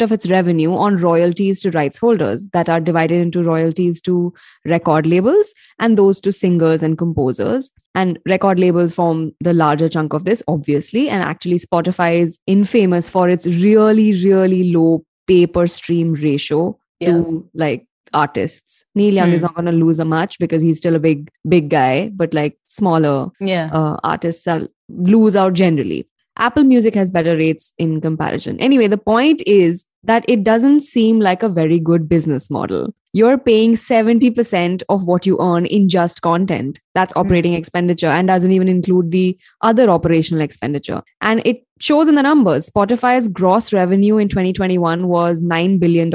of 0.00 0.12
its 0.12 0.30
revenue 0.30 0.72
on 0.72 0.96
royalties 0.96 1.60
to 1.60 1.72
rights 1.72 1.98
holders 1.98 2.48
that 2.54 2.70
are 2.70 2.80
divided 2.80 3.20
into 3.20 3.42
royalties 3.42 4.00
to 4.02 4.32
record 4.64 5.06
labels 5.06 5.52
and 5.78 5.98
those 5.98 6.22
to 6.22 6.32
singers 6.32 6.82
and 6.82 6.96
composers. 6.96 7.70
And 7.94 8.18
record 8.26 8.58
labels 8.58 8.94
form 8.94 9.32
the 9.40 9.52
larger 9.52 9.90
chunk 9.90 10.14
of 10.14 10.24
this, 10.24 10.42
obviously. 10.48 11.10
And 11.10 11.22
actually, 11.22 11.58
Spotify 11.58 12.20
is 12.22 12.38
infamous 12.46 13.10
for 13.10 13.28
its 13.28 13.46
really, 13.46 14.24
really 14.24 14.72
low 14.72 15.04
pay 15.26 15.46
per 15.46 15.66
stream 15.66 16.14
ratio 16.14 16.78
Yeah. 17.00 17.08
to 17.12 17.48
like 17.54 17.86
artists. 18.12 18.84
Neil 18.94 19.14
Young 19.14 19.32
is 19.32 19.40
Hmm. 19.40 19.46
not 19.46 19.54
going 19.56 19.66
to 19.66 19.72
lose 19.72 19.98
a 19.98 20.04
match 20.04 20.38
because 20.38 20.62
he's 20.62 20.78
still 20.78 20.94
a 20.94 21.00
big, 21.00 21.30
big 21.48 21.68
guy, 21.68 22.10
but 22.14 22.32
like 22.34 22.56
smaller 22.64 23.30
Yeah. 23.40 23.70
uh, 23.72 23.96
artists 24.04 24.46
are, 24.46 24.68
lose 24.88 25.34
out 25.36 25.54
generally. 25.54 26.06
Apple 26.36 26.64
Music 26.64 26.94
has 26.94 27.10
better 27.10 27.36
rates 27.36 27.72
in 27.78 28.00
comparison. 28.00 28.58
Anyway, 28.60 28.86
the 28.88 28.98
point 28.98 29.42
is 29.46 29.84
that 30.02 30.24
it 30.28 30.44
doesn't 30.44 30.80
seem 30.82 31.20
like 31.20 31.42
a 31.42 31.48
very 31.48 31.78
good 31.78 32.08
business 32.08 32.50
model. 32.50 32.94
You're 33.18 33.38
paying 33.38 33.74
70% 33.76 34.82
of 34.88 35.06
what 35.06 35.24
you 35.24 35.38
earn 35.40 35.66
in 35.66 35.88
just 35.88 36.20
content. 36.20 36.80
That's 36.96 37.14
operating 37.16 37.52
Mhm. 37.52 37.58
expenditure 37.58 38.08
and 38.14 38.26
doesn't 38.28 38.50
even 38.50 38.68
include 38.68 39.12
the 39.12 39.38
other 39.60 39.88
operational 39.88 40.42
expenditure. 40.42 41.00
And 41.20 41.40
it 41.44 41.62
shows 41.78 42.08
in 42.08 42.16
the 42.16 42.22
numbers. 42.22 42.68
Spotify's 42.70 43.28
gross 43.28 43.72
revenue 43.72 44.16
in 44.18 44.28
2021 44.28 45.06
was 45.06 45.40
$9 45.40 45.78
billion, 45.78 46.10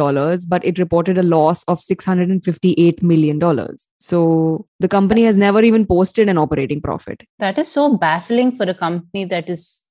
but 0.50 0.66
it 0.66 0.78
reported 0.78 1.18
a 1.18 1.24
loss 1.24 1.64
of 1.64 1.80
$658 1.80 3.02
million. 3.02 3.40
So 4.00 4.66
the 4.80 4.88
company 4.88 5.24
has 5.24 5.38
never 5.38 5.62
even 5.62 5.86
posted 5.86 6.28
an 6.28 6.38
operating 6.38 6.82
profit. 6.82 7.22
That 7.40 7.58
is 7.58 7.70
so 7.70 7.98
baffling 7.98 8.52
for 8.52 8.64
a 8.64 8.74
company 8.74 9.24
that 9.26 9.50
is 9.50 9.84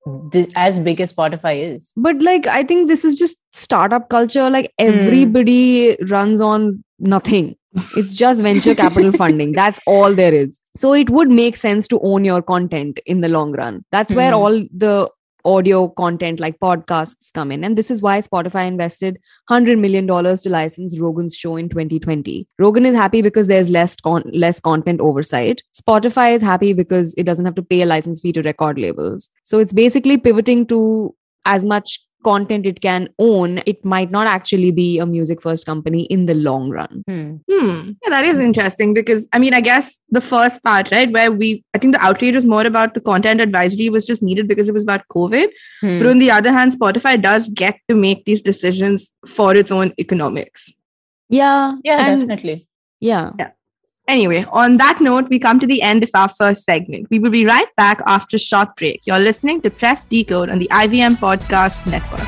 as 0.57 0.79
big 0.79 1.01
as 1.03 1.13
Spotify 1.13 1.75
is. 1.75 1.93
But 1.97 2.23
like, 2.23 2.47
I 2.47 2.63
think 2.63 2.89
this 2.89 3.05
is 3.05 3.19
just 3.19 3.39
startup 3.53 4.09
culture. 4.09 4.49
Like, 4.51 4.73
everybody 4.79 5.97
runs 6.09 6.41
on 6.41 6.83
nothing. 6.99 7.57
It's 7.97 8.15
just 8.15 8.43
venture 8.43 8.75
capital 8.75 9.13
funding. 9.13 9.53
That's 9.53 9.79
all 9.87 10.15
there 10.15 10.33
is. 10.35 10.61
So 10.77 10.95
it 10.95 11.11
would 11.11 11.29
make 11.31 11.57
sense 11.57 11.87
to 11.89 12.01
own 12.03 12.25
your 12.25 12.43
content 12.43 12.99
in 13.07 13.21
the 13.21 13.29
long 13.29 13.53
run. 13.53 13.85
That's 13.93 14.13
where 14.15 14.31
Hmm. 14.33 14.39
all 14.39 14.65
the 14.75 15.09
audio 15.45 15.89
content 15.89 16.41
like 16.41 16.59
podcasts 16.59 17.33
come 17.33 17.53
in. 17.53 17.63
And 17.65 17.79
this 17.79 17.91
is 17.91 18.03
why 18.03 18.21
Spotify 18.21 18.67
invested 18.67 19.19
$100 19.51 19.79
million 19.79 20.07
to 20.07 20.51
license 20.51 20.99
Rogan's 20.99 21.35
show 21.37 21.57
in 21.57 21.69
2020. 21.69 22.47
Rogan 22.59 22.85
is 22.85 22.95
happy 22.95 23.23
because 23.23 23.47
there's 23.47 23.71
less 23.71 23.97
con- 23.97 24.31
less 24.33 24.61
content 24.61 25.01
oversight. 25.01 25.63
Spotify 25.81 26.35
is 26.35 26.43
happy 26.43 26.73
because 26.73 27.15
it 27.17 27.23
doesn't 27.25 27.45
have 27.45 27.55
to 27.55 27.63
pay 27.63 27.83
a 27.83 27.87
license 27.87 28.21
fee 28.21 28.33
to 28.33 28.43
record 28.43 28.79
labels. 28.79 29.31
So 29.45 29.59
it's 29.59 29.73
basically 29.73 30.19
pivoting 30.19 30.67
to 30.67 31.15
as 31.47 31.65
much 31.65 32.01
content 32.25 32.67
it 32.67 32.81
can 32.81 33.09
own. 33.19 33.63
It 33.67 33.85
might 33.85 34.11
not 34.11 34.27
actually 34.27 34.71
be 34.71 34.99
a 34.99 35.07
music 35.07 35.41
first 35.41 35.67
company 35.67 36.03
in 36.05 36.27
the 36.27 36.35
long 36.35 36.71
run. 36.71 37.03
Hmm. 37.07 37.37
Hmm. 37.51 37.91
Yeah, 38.03 38.11
that 38.11 38.25
is 38.25 38.39
interesting 38.39 38.95
because 38.95 39.29
I 39.33 39.39
mean, 39.39 39.55
I 39.55 39.61
guess 39.61 39.99
the 40.11 40.21
first 40.21 40.63
part, 40.63 40.91
right, 40.91 41.11
where 41.13 41.31
we, 41.33 41.65
I 41.75 41.79
think 41.79 41.95
the 41.95 42.05
outrage 42.05 42.35
was 42.35 42.45
more 42.45 42.67
about 42.67 42.95
the 42.95 43.01
content 43.01 43.41
advisory 43.41 43.91
was 43.91 44.07
just 44.07 44.23
needed 44.23 44.49
because 44.49 44.69
it 44.69 44.75
was 44.75 44.83
about 44.83 45.07
COVID. 45.09 45.49
Hmm. 45.81 45.99
But 45.99 46.07
on 46.09 46.19
the 46.19 46.31
other 46.31 46.53
hand, 46.53 46.73
Spotify 46.73 47.21
does 47.21 47.49
get 47.49 47.79
to 47.89 47.95
make 47.95 48.25
these 48.25 48.43
decisions 48.43 49.13
for 49.27 49.55
its 49.55 49.71
own 49.71 49.93
economics. 49.99 50.73
Yeah. 51.29 51.77
Yeah, 51.85 52.07
and- 52.07 52.21
definitely. 52.21 52.67
Yeah. 53.01 53.31
Anyway, 54.09 54.43
on 54.53 54.79
that 54.79 55.03
note, 55.03 55.29
we 55.29 55.39
come 55.39 55.61
to 55.61 55.67
the 55.67 55.83
end 55.83 56.03
of 56.03 56.09
our 56.15 56.31
first 56.31 56.65
segment. 56.65 57.07
We 57.11 57.19
will 57.19 57.31
be 57.31 57.45
right 57.45 57.69
back 57.77 58.01
after 58.07 58.37
a 58.37 58.39
short 58.39 58.75
break. 58.75 59.03
You're 59.05 59.19
listening 59.19 59.61
to 59.61 59.71
Press 59.71 60.07
Decode 60.07 60.49
on 60.49 60.59
the 60.59 60.69
IVM 60.73 61.17
Podcast 61.17 61.87
Network. 61.87 62.27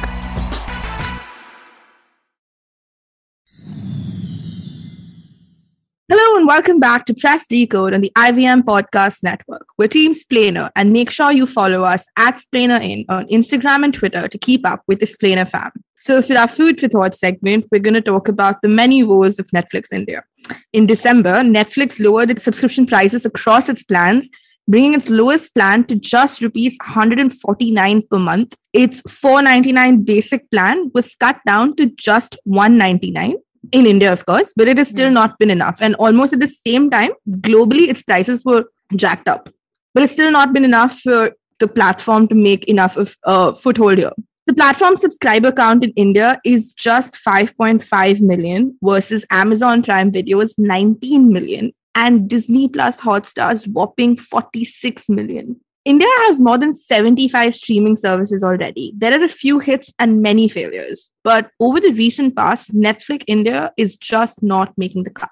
Hello 6.10 6.36
and 6.36 6.46
welcome 6.46 6.80
back 6.80 7.06
to 7.06 7.14
Press 7.14 7.46
Decode 7.46 7.94
on 7.94 8.02
the 8.02 8.12
IVM 8.14 8.60
Podcast 8.64 9.22
Network. 9.22 9.66
We're 9.78 9.88
Team 9.88 10.12
Splainer 10.12 10.70
and 10.76 10.92
make 10.92 11.08
sure 11.08 11.32
you 11.32 11.46
follow 11.46 11.84
us 11.84 12.04
at 12.18 12.42
Splainer 12.42 12.82
In 12.82 13.06
on 13.08 13.26
Instagram 13.28 13.84
and 13.84 13.94
Twitter 13.94 14.28
to 14.28 14.36
keep 14.36 14.66
up 14.66 14.82
with 14.86 14.98
the 14.98 15.06
Splainer 15.06 15.48
fam. 15.48 15.72
So 16.00 16.22
for 16.22 16.36
our 16.36 16.48
Food 16.48 16.80
for 16.80 16.88
Thought 16.88 17.14
segment, 17.14 17.66
we're 17.70 17.78
going 17.80 17.94
to 17.94 18.00
talk 18.00 18.26
about 18.28 18.62
the 18.62 18.68
many 18.68 19.02
woes 19.04 19.38
of 19.38 19.46
Netflix 19.48 19.92
in 19.92 20.00
India. 20.00 20.24
In 20.72 20.86
December, 20.86 21.42
Netflix 21.42 22.00
lowered 22.00 22.30
its 22.30 22.42
subscription 22.42 22.86
prices 22.86 23.26
across 23.26 23.68
its 23.68 23.82
plans, 23.82 24.28
bringing 24.66 24.94
its 24.94 25.10
lowest 25.10 25.54
plan 25.54 25.84
to 25.84 25.96
just 25.96 26.40
rupees 26.40 26.78
149 26.80 28.02
per 28.10 28.18
month. 28.18 28.56
Its 28.72 29.02
499 29.02 30.02
basic 30.02 30.50
plan 30.50 30.90
was 30.94 31.14
cut 31.16 31.38
down 31.46 31.76
to 31.76 31.86
just 31.86 32.36
199 32.44 33.34
in 33.72 33.86
India, 33.86 34.10
of 34.10 34.24
course, 34.24 34.52
but 34.56 34.68
it 34.68 34.78
has 34.78 34.88
still 34.88 35.08
Hmm. 35.08 35.14
not 35.14 35.38
been 35.38 35.50
enough. 35.50 35.76
And 35.80 35.94
almost 35.96 36.32
at 36.32 36.40
the 36.40 36.48
same 36.48 36.88
time, 36.88 37.10
globally, 37.28 37.88
its 37.88 38.02
prices 38.02 38.42
were 38.42 38.64
jacked 38.96 39.28
up, 39.28 39.50
but 39.92 40.02
it's 40.02 40.14
still 40.14 40.30
not 40.30 40.54
been 40.54 40.64
enough 40.64 40.98
for 41.00 41.32
the 41.58 41.68
platform 41.68 42.26
to 42.28 42.34
make 42.34 42.64
enough 42.64 42.96
of 42.96 43.16
a 43.24 43.54
foothold 43.54 43.98
here. 43.98 44.12
The 44.50 44.56
platform 44.56 44.96
subscriber 44.96 45.52
count 45.52 45.84
in 45.84 45.92
India 45.94 46.40
is 46.44 46.72
just 46.72 47.14
5.5 47.24 48.20
million 48.20 48.76
versus 48.82 49.24
Amazon 49.30 49.80
Prime 49.84 50.10
Video's 50.10 50.56
19 50.58 51.32
million 51.32 51.72
and 51.94 52.28
Disney 52.28 52.66
Plus 52.66 52.98
Hotstar's 52.98 53.68
whopping 53.68 54.16
46 54.16 55.08
million. 55.08 55.60
India 55.84 56.08
has 56.22 56.40
more 56.40 56.58
than 56.58 56.74
75 56.74 57.54
streaming 57.54 57.94
services 57.94 58.42
already. 58.42 58.92
There 58.96 59.16
are 59.16 59.22
a 59.22 59.28
few 59.28 59.60
hits 59.60 59.92
and 60.00 60.20
many 60.20 60.48
failures. 60.48 61.12
But 61.22 61.52
over 61.60 61.78
the 61.78 61.92
recent 61.92 62.34
past, 62.34 62.74
Netflix 62.74 63.22
India 63.28 63.72
is 63.76 63.94
just 63.94 64.42
not 64.42 64.76
making 64.76 65.04
the 65.04 65.10
cut. 65.10 65.30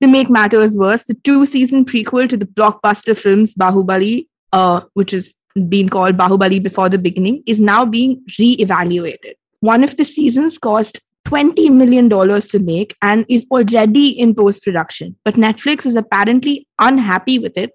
To 0.00 0.06
make 0.06 0.30
matters 0.30 0.78
worse, 0.78 1.02
the 1.02 1.14
two 1.14 1.44
season 1.44 1.84
prequel 1.84 2.28
to 2.28 2.36
the 2.36 2.46
blockbuster 2.46 3.18
films 3.18 3.52
Bahubali, 3.52 4.28
uh, 4.52 4.82
which 4.92 5.12
is 5.12 5.34
been 5.68 5.88
called 5.88 6.16
Bahubali 6.16 6.62
Before 6.62 6.88
the 6.88 6.98
Beginning, 6.98 7.42
is 7.46 7.60
now 7.60 7.84
being 7.84 8.24
re-evaluated. 8.38 9.36
One 9.60 9.84
of 9.84 9.96
the 9.96 10.04
seasons 10.04 10.58
cost 10.58 11.00
$20 11.26 11.72
million 11.72 12.08
to 12.08 12.58
make 12.58 12.94
and 13.00 13.24
is 13.28 13.46
already 13.50 14.08
in 14.08 14.34
post-production. 14.34 15.16
But 15.24 15.36
Netflix 15.36 15.86
is 15.86 15.96
apparently 15.96 16.66
unhappy 16.78 17.38
with 17.38 17.56
it 17.56 17.70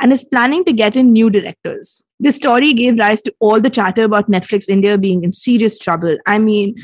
and 0.00 0.12
is 0.12 0.24
planning 0.24 0.64
to 0.64 0.72
get 0.72 0.96
in 0.96 1.12
new 1.12 1.28
directors. 1.28 2.02
This 2.18 2.36
story 2.36 2.72
gave 2.72 2.98
rise 2.98 3.20
to 3.22 3.34
all 3.40 3.60
the 3.60 3.70
chatter 3.70 4.04
about 4.04 4.28
Netflix 4.28 4.68
India 4.68 4.96
being 4.96 5.24
in 5.24 5.34
serious 5.34 5.78
trouble. 5.78 6.16
I 6.26 6.38
mean, 6.38 6.76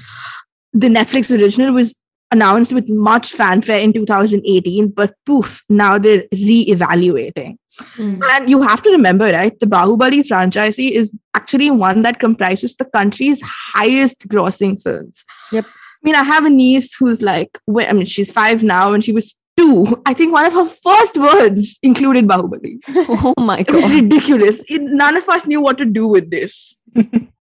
the 0.73 0.89
Netflix 0.89 1.37
original 1.37 1.73
was 1.73 1.95
announced 2.31 2.73
with 2.73 2.89
much 2.89 3.33
fanfare 3.33 3.79
in 3.79 3.93
2018, 3.93 4.89
but 4.89 5.15
poof, 5.27 5.63
now 5.69 5.99
they're 5.99 6.25
re-evaluating. 6.33 7.59
Hmm. 7.79 8.21
And 8.31 8.51
you 8.51 8.63
have 8.63 8.83
to 8.83 8.91
remember, 8.91 9.31
right? 9.31 9.59
The 9.59 9.67
Bahubali 9.67 10.27
franchise 10.27 10.79
is 10.79 11.11
actually 11.35 11.71
one 11.71 12.03
that 12.03 12.21
comprises 12.21 12.77
the 12.77 12.85
country's 12.85 13.41
highest 13.43 14.29
grossing 14.29 14.81
films. 14.83 15.25
Yep. 15.53 15.67
I 15.67 16.03
mean, 16.03 16.15
I 16.15 16.23
have 16.23 16.45
a 16.45 16.51
niece 16.51 16.95
who's 16.95 17.23
like, 17.23 17.59
wait, 17.67 17.89
I 17.89 17.93
mean, 17.93 18.07
she's 18.07 18.31
five 18.31 18.63
now 18.63 18.93
and 18.93 19.05
she 19.05 19.13
was 19.13 19.35
two. 19.57 20.03
I 20.07 20.15
think 20.15 20.33
one 20.33 20.47
of 20.47 20.53
her 20.53 20.67
first 20.67 21.19
words 21.19 21.79
included 21.83 22.27
Bahubali. 22.27 22.79
Oh 23.23 23.35
my 23.39 23.63
god! 23.63 23.77
It 23.77 23.83
was 23.83 23.93
ridiculous. 23.93 24.57
It- 24.69 24.83
none 24.83 25.17
of 25.17 25.29
us 25.29 25.47
knew 25.47 25.61
what 25.61 25.79
to 25.79 25.85
do 25.85 26.07
with 26.07 26.31
this. 26.31 26.77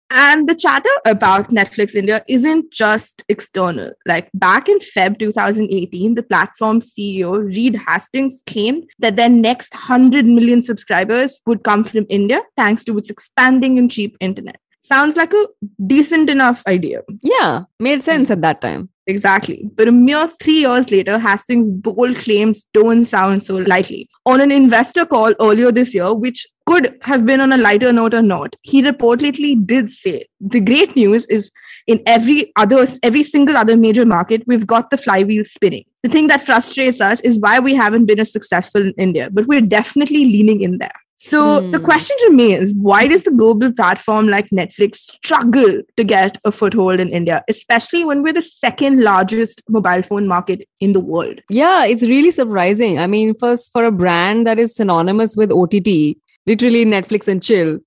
and 0.10 0.48
the 0.48 0.56
chatter 0.56 0.90
about 1.06 1.50
Netflix 1.50 1.96
India 1.96 2.24
isn't 2.28 2.72
just 2.72 3.24
external. 3.30 3.92
Like 4.06 4.30
back 4.34 4.70
in 4.70 4.80
Feb 4.80 5.20
2018, 5.20 6.16
the 6.16 6.24
platform's 6.24 6.94
CEO, 6.94 7.44
Reed 7.44 7.76
Hastings, 7.88 8.44
claimed 8.46 8.90
that 9.00 9.16
their 9.16 9.30
next 9.30 9.74
100 9.74 10.26
million 10.26 10.62
subscribers 10.62 11.40
would 11.46 11.64
come 11.64 11.84
from 11.84 12.06
India 12.10 12.42
thanks 12.56 12.84
to 12.86 12.98
its 12.98 13.10
expanding 13.10 13.78
and 13.78 13.92
cheap 13.92 14.16
internet. 14.20 14.60
Sounds 14.82 15.18
like 15.18 15.34
a 15.34 15.48
decent 15.86 16.30
enough 16.30 16.64
idea. 16.66 17.02
Yeah. 17.22 17.64
Made 17.80 18.04
sense 18.04 18.32
at 18.32 18.42
that 18.42 18.62
time. 18.62 18.90
Exactly. 19.06 19.70
But 19.76 19.88
a 19.90 19.92
mere 19.92 20.30
three 20.42 20.60
years 20.60 20.92
later, 20.92 21.20
Hastings' 21.20 21.72
bold 21.72 22.16
claims 22.18 22.66
don't 22.74 23.04
sound 23.06 23.44
so 23.44 23.56
likely. 23.56 24.10
On 24.26 24.40
an 24.40 24.52
investor 24.52 25.06
call 25.06 25.34
earlier 25.42 25.72
this 25.72 25.94
year, 25.94 26.14
which 26.14 26.48
could 26.68 26.98
have 27.02 27.26
been 27.26 27.42
on 27.42 27.54
a 27.54 27.58
lighter 27.58 27.92
note 27.94 28.14
or 28.14 28.22
not, 28.22 28.56
he 28.62 28.82
reportedly 28.84 29.66
did 29.66 29.90
say 29.90 30.26
the 30.42 30.60
great 30.60 30.96
news 30.96 31.26
is 31.28 31.50
in 31.88 32.04
every 32.06 32.52
other 32.58 32.86
every 33.02 33.24
single 33.24 33.58
other 33.58 33.78
major 33.78 34.06
market, 34.06 34.44
we've 34.46 34.68
got 34.68 34.90
the 34.90 34.98
flywheel 34.98 35.46
spinning. 35.46 35.86
The 36.04 36.10
thing 36.10 36.28
that 36.28 36.46
frustrates 36.46 37.02
us 37.02 37.22
is 37.22 37.40
why 37.40 37.60
we 37.60 37.74
haven't 37.74 38.06
been 38.06 38.20
as 38.20 38.32
successful 38.32 38.82
in 38.82 38.94
India, 38.98 39.30
but 39.32 39.48
we're 39.48 39.62
definitely 39.62 40.26
leaning 40.26 40.62
in 40.62 40.78
there. 40.78 41.00
So 41.20 41.62
the 41.72 41.80
Hmm. 41.80 41.86
question 41.86 42.16
remains 42.28 42.74
why 42.90 43.08
does 43.08 43.24
the 43.24 43.32
global 43.32 43.72
platform 43.74 44.28
like 44.28 44.50
Netflix 44.50 44.98
struggle 44.98 45.82
to 45.96 46.04
get 46.04 46.38
a 46.46 46.52
foothold 46.52 47.00
in 47.00 47.10
India, 47.10 47.44
especially 47.50 48.04
when 48.06 48.22
we're 48.22 48.34
the 48.34 48.44
second 48.44 49.02
largest 49.02 49.64
mobile 49.68 50.04
phone 50.04 50.28
market 50.28 50.68
in 50.80 50.94
the 50.94 51.00
world? 51.00 51.42
Yeah, 51.50 51.86
it's 51.86 52.04
really 52.04 52.30
surprising. 52.30 53.00
I 53.00 53.08
mean, 53.08 53.34
first 53.40 53.72
for 53.72 53.86
a 53.86 53.92
brand 53.92 54.46
that 54.46 54.60
is 54.60 54.76
synonymous 54.76 55.36
with 55.36 55.52
OTT, 55.52 56.18
literally 56.48 56.86
Netflix 56.86 57.28
and 57.28 57.44
chill. 57.44 57.80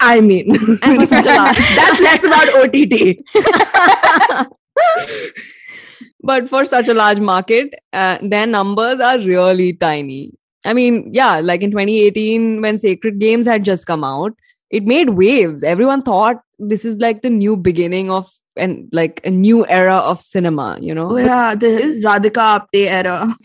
I 0.00 0.20
mean, 0.20 0.50
And 0.82 1.00
for 1.00 1.06
such 1.06 1.26
a 1.26 1.34
large- 1.34 1.56
that's 1.76 2.00
less 2.00 2.24
about 2.24 2.48
OTT. 2.56 3.18
but 6.22 6.48
for 6.48 6.64
such 6.64 6.88
a 6.88 6.94
large 6.94 7.20
market, 7.20 7.74
uh, 7.92 8.18
their 8.22 8.46
numbers 8.46 9.00
are 9.00 9.18
really 9.18 9.72
tiny. 9.74 10.34
I 10.64 10.72
mean, 10.72 11.10
yeah, 11.12 11.40
like 11.40 11.62
in 11.62 11.70
2018, 11.70 12.60
when 12.60 12.78
Sacred 12.78 13.18
Games 13.18 13.46
had 13.46 13.64
just 13.64 13.86
come 13.86 14.04
out, 14.04 14.32
it 14.70 14.84
made 14.84 15.10
waves. 15.10 15.62
Everyone 15.62 16.02
thought 16.02 16.42
this 16.58 16.84
is 16.84 16.96
like 16.96 17.22
the 17.22 17.30
new 17.30 17.56
beginning 17.56 18.10
of 18.10 18.28
and 18.56 18.88
like 18.92 19.20
a 19.24 19.30
new 19.30 19.64
era 19.68 19.94
of 19.94 20.20
cinema, 20.20 20.78
you 20.80 20.92
know? 20.92 21.12
Oh, 21.12 21.16
yeah, 21.16 21.54
the 21.54 21.66
Radhika 22.04 22.66
Apte 22.72 22.86
era. 22.88 23.36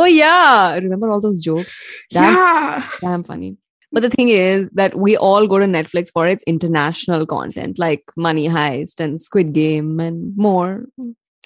Oh, 0.00 0.04
yeah. 0.04 0.74
Remember 0.74 1.10
all 1.10 1.20
those 1.20 1.40
jokes? 1.42 1.78
Damn, 2.10 2.34
Yeah. 2.34 2.88
damn 3.00 3.22
funny. 3.24 3.56
But 3.92 4.02
the 4.02 4.10
thing 4.10 4.28
is 4.28 4.70
that 4.70 4.96
we 4.98 5.16
all 5.16 5.46
go 5.46 5.58
to 5.60 5.66
Netflix 5.66 6.10
for 6.12 6.26
its 6.26 6.42
international 6.44 7.26
content 7.26 7.78
like 7.78 8.02
Money 8.16 8.48
Heist 8.48 8.98
and 8.98 9.20
Squid 9.20 9.52
Game 9.52 10.00
and 10.00 10.36
more. 10.36 10.86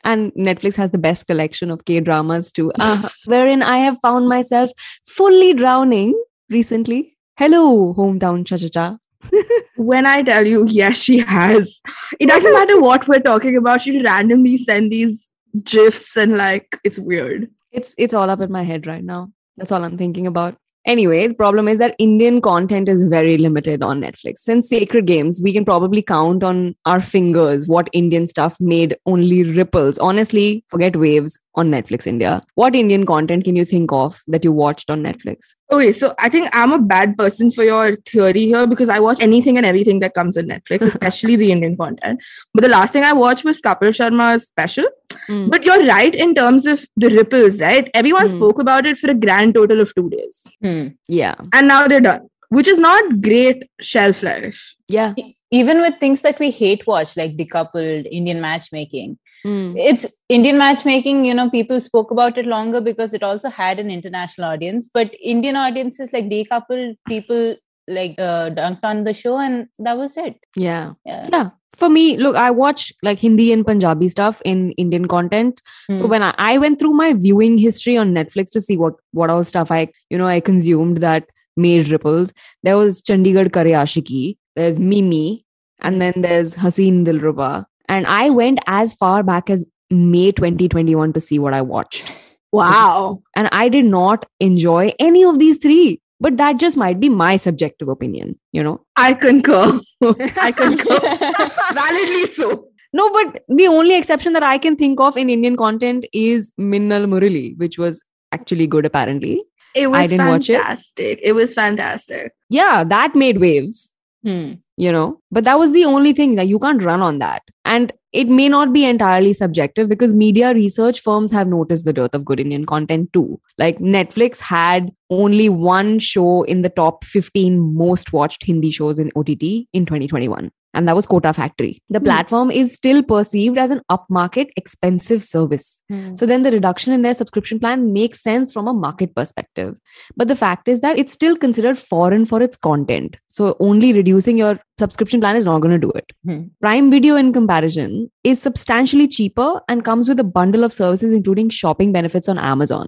And 0.05 0.33
Netflix 0.33 0.77
has 0.77 0.91
the 0.93 0.99
best 0.99 1.27
collection 1.27 1.71
of 1.71 1.85
K 1.85 2.01
dramas 2.01 2.51
too, 2.51 2.73
uh, 2.81 3.09
wherein 3.27 3.63
I 3.63 3.79
have 3.79 3.99
found 4.01 4.29
myself 4.29 4.71
fully 5.07 5.53
drowning 5.53 6.15
recently. 6.49 7.19
Hello, 7.37 7.93
hometown 7.95 8.47
cha 8.47 8.57
cha 8.57 8.69
cha. 8.69 8.97
when 9.77 10.07
I 10.07 10.23
tell 10.23 10.47
you, 10.47 10.65
yes, 10.69 10.97
she 10.97 11.19
has. 11.19 11.81
It 12.19 12.29
doesn't 12.29 12.53
matter 12.61 12.81
what 12.81 13.07
we're 13.09 13.21
talking 13.21 13.57
about. 13.57 13.83
She 13.83 14.01
randomly 14.03 14.57
send 14.57 14.91
these 14.93 15.29
gifs 15.65 16.17
and 16.17 16.37
like 16.39 16.79
it's 16.85 16.99
weird. 16.99 17.51
It's 17.73 17.95
it's 17.99 18.15
all 18.15 18.31
up 18.31 18.41
in 18.41 18.51
my 18.51 18.63
head 18.63 18.87
right 18.87 19.05
now. 19.05 19.31
That's 19.57 19.73
all 19.73 19.85
I'm 19.85 19.99
thinking 19.99 20.27
about. 20.27 20.57
Anyway, 20.87 21.27
the 21.27 21.35
problem 21.35 21.69
is 21.69 21.79
that 21.79 21.95
Indian 21.99 22.41
content 22.41 22.89
is 22.89 23.05
very 23.05 23.37
limited 23.37 23.83
on 23.83 24.01
Netflix. 24.01 24.39
Since 24.39 24.71
Sacred 24.71 25.07
Games, 25.07 25.41
we 25.43 25.53
can 25.53 25.65
probably 25.65 26.01
count 26.01 26.43
on 26.43 26.77
our 26.87 27.01
fingers 27.01 27.69
what 27.69 27.91
Indian 27.93 28.25
stuff 28.27 28.59
made 28.59 28.97
only 29.05 29.43
ripples. 29.43 29.99
Honestly, 29.99 30.65
forget 30.69 30.97
waves 30.97 31.39
on 31.59 31.71
Netflix 31.71 32.07
India. 32.07 32.43
What 32.55 32.75
Indian 32.75 33.05
content 33.05 33.45
can 33.45 33.57
you 33.57 33.65
think 33.65 33.93
of 33.93 34.21
that 34.29 34.45
you 34.45 34.53
watched 34.53 34.91
on 34.91 35.03
Netflix? 35.03 35.55
Okay, 35.73 35.93
so 35.93 36.15
I 36.19 36.29
think 36.29 36.49
I'm 36.53 36.73
a 36.73 36.79
bad 36.79 37.17
person 37.19 37.51
for 37.51 37.65
your 37.65 37.97
theory 38.13 38.47
here 38.47 38.67
because 38.67 38.89
I 38.89 39.01
watch 39.01 39.21
anything 39.21 39.57
and 39.57 39.67
everything 39.67 39.99
that 40.01 40.15
comes 40.15 40.39
on 40.39 40.45
Netflix, 40.45 40.83
especially 40.93 41.37
the 41.37 41.51
Indian 41.53 41.77
content. 41.77 42.23
But 42.55 42.63
the 42.63 42.69
last 42.69 42.93
thing 42.93 43.05
I 43.05 43.13
watched 43.13 43.45
was 43.45 43.61
Kapil 43.61 43.95
Sharma's 44.01 44.49
special. 44.49 44.87
Mm. 45.29 45.51
But 45.51 45.65
you're 45.65 45.85
right 45.87 46.15
in 46.15 46.35
terms 46.35 46.67
of 46.67 46.87
the 46.97 47.09
ripples, 47.09 47.61
right? 47.61 47.91
Everyone 47.93 48.29
mm. 48.29 48.37
spoke 48.37 48.61
about 48.61 48.87
it 48.87 48.99
for 48.99 49.11
a 49.11 49.15
grand 49.15 49.55
total 49.55 49.81
of 49.81 49.95
two 49.95 50.09
days. 50.11 50.47
Mm. 50.63 50.97
Yeah. 51.09 51.35
And 51.53 51.69
now 51.69 51.89
they're 51.89 52.01
done, 52.01 52.29
which 52.51 52.69
is 52.69 52.79
not 52.79 53.21
great 53.21 53.69
shelf 53.81 54.23
life. 54.23 54.75
Yeah. 54.87 55.15
Even 55.51 55.81
with 55.81 55.99
things 55.99 56.21
that 56.21 56.39
we 56.39 56.51
hate 56.51 56.87
watch, 56.87 57.17
like 57.17 57.37
decoupled 57.37 58.07
Indian 58.11 58.41
matchmaking, 58.41 59.19
Mm. 59.45 59.75
It's 59.77 60.07
Indian 60.29 60.59
matchmaking, 60.59 61.25
you 61.25 61.35
know, 61.35 61.51
people 61.51 61.81
spoke 61.81 62.11
about 62.11 62.39
it 62.39 62.47
longer 62.47 62.81
because 62.81 63.15
it 63.15 63.23
also 63.23 63.49
had 63.49 63.79
an 63.79 63.91
international 63.91 64.51
audience. 64.51 64.89
But 64.93 65.15
Indian 65.23 65.57
audiences, 65.57 66.13
like 66.13 66.29
decoupled 66.29 66.97
people, 67.07 67.57
like 67.87 68.15
uh, 68.19 68.51
dunked 68.51 68.85
on 68.85 69.05
the 69.05 69.15
show, 69.15 69.39
and 69.39 69.69
that 69.79 69.97
was 69.97 70.17
it. 70.17 70.37
Yeah. 70.57 70.93
yeah. 71.05 71.27
Yeah. 71.33 71.51
For 71.77 71.89
me, 71.89 72.17
look, 72.17 72.35
I 72.35 72.51
watch 72.51 72.93
like 73.03 73.21
Hindi 73.21 73.53
and 73.53 73.65
Punjabi 73.65 74.09
stuff 74.09 74.43
in 74.45 74.73
Indian 74.73 75.07
content. 75.07 75.63
Mm. 75.89 75.97
So 75.97 76.05
hmm. 76.05 76.11
when 76.11 76.23
I, 76.25 76.35
I 76.37 76.59
went 76.59 76.81
through 76.81 76.95
my 76.95 77.13
viewing 77.13 77.57
history 77.57 77.97
on 77.97 78.13
Netflix 78.13 78.51
to 78.53 78.61
see 78.61 78.77
what 78.77 78.95
what 79.13 79.31
all 79.31 79.45
stuff 79.45 79.71
I, 79.71 79.89
you 80.11 80.19
know, 80.19 80.27
I 80.27 80.41
consumed 80.41 80.99
that 80.99 81.29
made 81.59 81.89
ripples, 81.89 82.33
there 82.63 82.77
was 82.77 83.03
Chandigarh 83.03 83.53
Kare 83.53 83.77
Aashiqui, 83.83 84.39
there's 84.57 84.79
Mimi, 84.79 85.45
and 85.81 86.01
then 86.01 86.15
there's 86.17 86.57
Haseen 86.57 87.05
Dilruba, 87.05 87.67
and 87.89 88.07
I 88.07 88.31
went 88.31 88.61
as 88.67 88.95
far 88.95 89.23
back 89.23 89.51
as 89.51 89.65
May 89.91 90.33
2021 90.33 91.13
to 91.15 91.21
see 91.21 91.39
what 91.39 91.55
I 91.55 91.63
watched. 91.63 92.05
Wow. 92.53 93.23
And 93.37 93.49
I 93.53 93.69
did 93.69 93.85
not 93.85 94.27
enjoy 94.41 94.93
any 94.99 95.25
of 95.25 95.39
these 95.39 95.59
three. 95.59 96.01
But 96.21 96.37
that 96.39 96.59
just 96.59 96.77
might 96.77 96.99
be 96.99 97.09
my 97.09 97.37
subjective 97.37 97.89
opinion, 97.89 98.41
you 98.51 98.61
know? 98.61 98.85
I 98.97 99.15
concur. 99.15 99.79
I 100.03 100.51
concur. 100.51 100.99
Validly 101.75 102.35
so. 102.35 102.67
No, 102.93 103.09
but 103.13 103.45
the 103.49 103.69
only 103.69 103.97
exception 103.97 104.33
that 104.33 104.43
I 104.43 104.59
can 104.59 104.75
think 104.75 104.99
of 104.99 105.17
in 105.17 105.31
Indian 105.31 105.57
content 105.57 106.07
is 106.13 106.51
Minnal 106.59 107.07
Murali, 107.07 107.57
which 107.57 107.79
was 107.79 108.03
actually 108.33 108.67
good 108.67 108.85
apparently. 108.85 109.45
It 109.77 109.91
was 109.91 109.99
I 109.99 110.07
didn't 110.09 110.27
fantastic. 110.27 111.07
Watch 111.07 111.19
it. 111.19 111.21
it 111.23 111.33
was 111.35 111.55
fantastic. 111.55 112.33
Yeah, 112.51 112.83
that 112.83 113.15
made 113.15 113.39
waves. 113.39 113.95
Hmm 114.25 114.55
you 114.79 114.93
know? 114.93 115.21
But 115.31 115.45
that 115.45 115.59
was 115.59 115.73
the 115.73 115.85
only 115.85 116.13
thing 116.13 116.37
that 116.37 116.49
you 116.49 116.59
can't 116.59 116.83
run 116.83 117.03
on 117.03 117.19
that. 117.19 117.43
And 117.65 117.93
it 118.13 118.29
may 118.29 118.49
not 118.49 118.73
be 118.73 118.85
entirely 118.85 119.33
subjective 119.33 119.89
because 119.89 120.15
media 120.15 120.55
research 120.55 121.01
firms 121.01 121.33
have 121.33 121.49
noticed 121.49 121.85
the 121.85 121.93
dearth 121.93 122.15
of 122.15 122.25
good 122.25 122.41
indian 122.41 122.65
content 122.65 123.13
too. 123.13 123.41
Like 123.59 123.79
netflix 123.79 124.41
had 124.41 124.91
only 125.11 125.49
one 125.49 125.99
show 125.99 126.45
in 126.45 126.63
the 126.63 126.71
top 126.71 127.05
15 127.05 127.75
most 127.75 128.13
watched 128.13 128.45
hindi 128.45 128.71
shows 128.71 128.99
in 128.99 129.13
ott 129.15 129.29
in 129.29 129.85
2021 129.85 130.51
and 130.75 130.87
that 130.87 130.95
was 130.95 131.07
Kota 131.07 131.33
Factory. 131.33 131.83
The 131.89 132.01
mm. 132.01 132.05
platform 132.05 132.51
is 132.51 132.75
still 132.75 133.03
perceived 133.03 133.59
as 133.59 133.71
an 133.71 133.81
upmarket, 133.91 134.51
expensive 134.57 135.25
service. 135.25 135.83
Mm. 135.91 136.19
So 136.19 136.27
then 136.27 136.43
the 136.43 136.51
reduction 136.51 136.93
in 136.93 137.03
their 137.03 137.15
subscription 137.15 137.59
plan 137.59 137.93
makes 137.93 138.21
sense 138.23 138.53
from 138.53 138.69
a 138.69 138.75
market 138.75 139.15
perspective. 139.15 139.79
But 140.17 140.29
the 140.29 140.37
fact 140.37 140.69
is 140.69 140.81
that 140.81 140.99
it's 140.99 141.13
still 141.13 141.37
considered 141.37 141.79
foreign 141.79 142.27
for 142.27 142.43
its 142.43 142.57
content. 142.57 143.17
So 143.27 143.57
only 143.61 143.93
reducing 143.93 144.39
your 144.39 144.61
subscription 144.79 145.21
plan 145.21 145.37
is 145.37 145.45
not 145.45 145.61
going 145.61 145.73
to 145.73 145.79
do 145.79 145.91
it. 145.91 146.13
Mm. 146.27 146.51
Prime 146.61 146.91
Video, 146.91 147.17
in 147.17 147.33
comparison, 147.33 148.11
is 148.25 148.41
substantially 148.41 149.09
cheaper 149.09 149.61
and 149.69 149.85
comes 149.85 150.09
with 150.09 150.21
a 150.21 150.25
bundle 150.25 150.65
of 150.65 150.73
services, 150.73 151.13
including 151.13 151.49
shopping 151.49 151.93
benefits 151.93 152.29
on 152.29 152.39
Amazon 152.39 152.87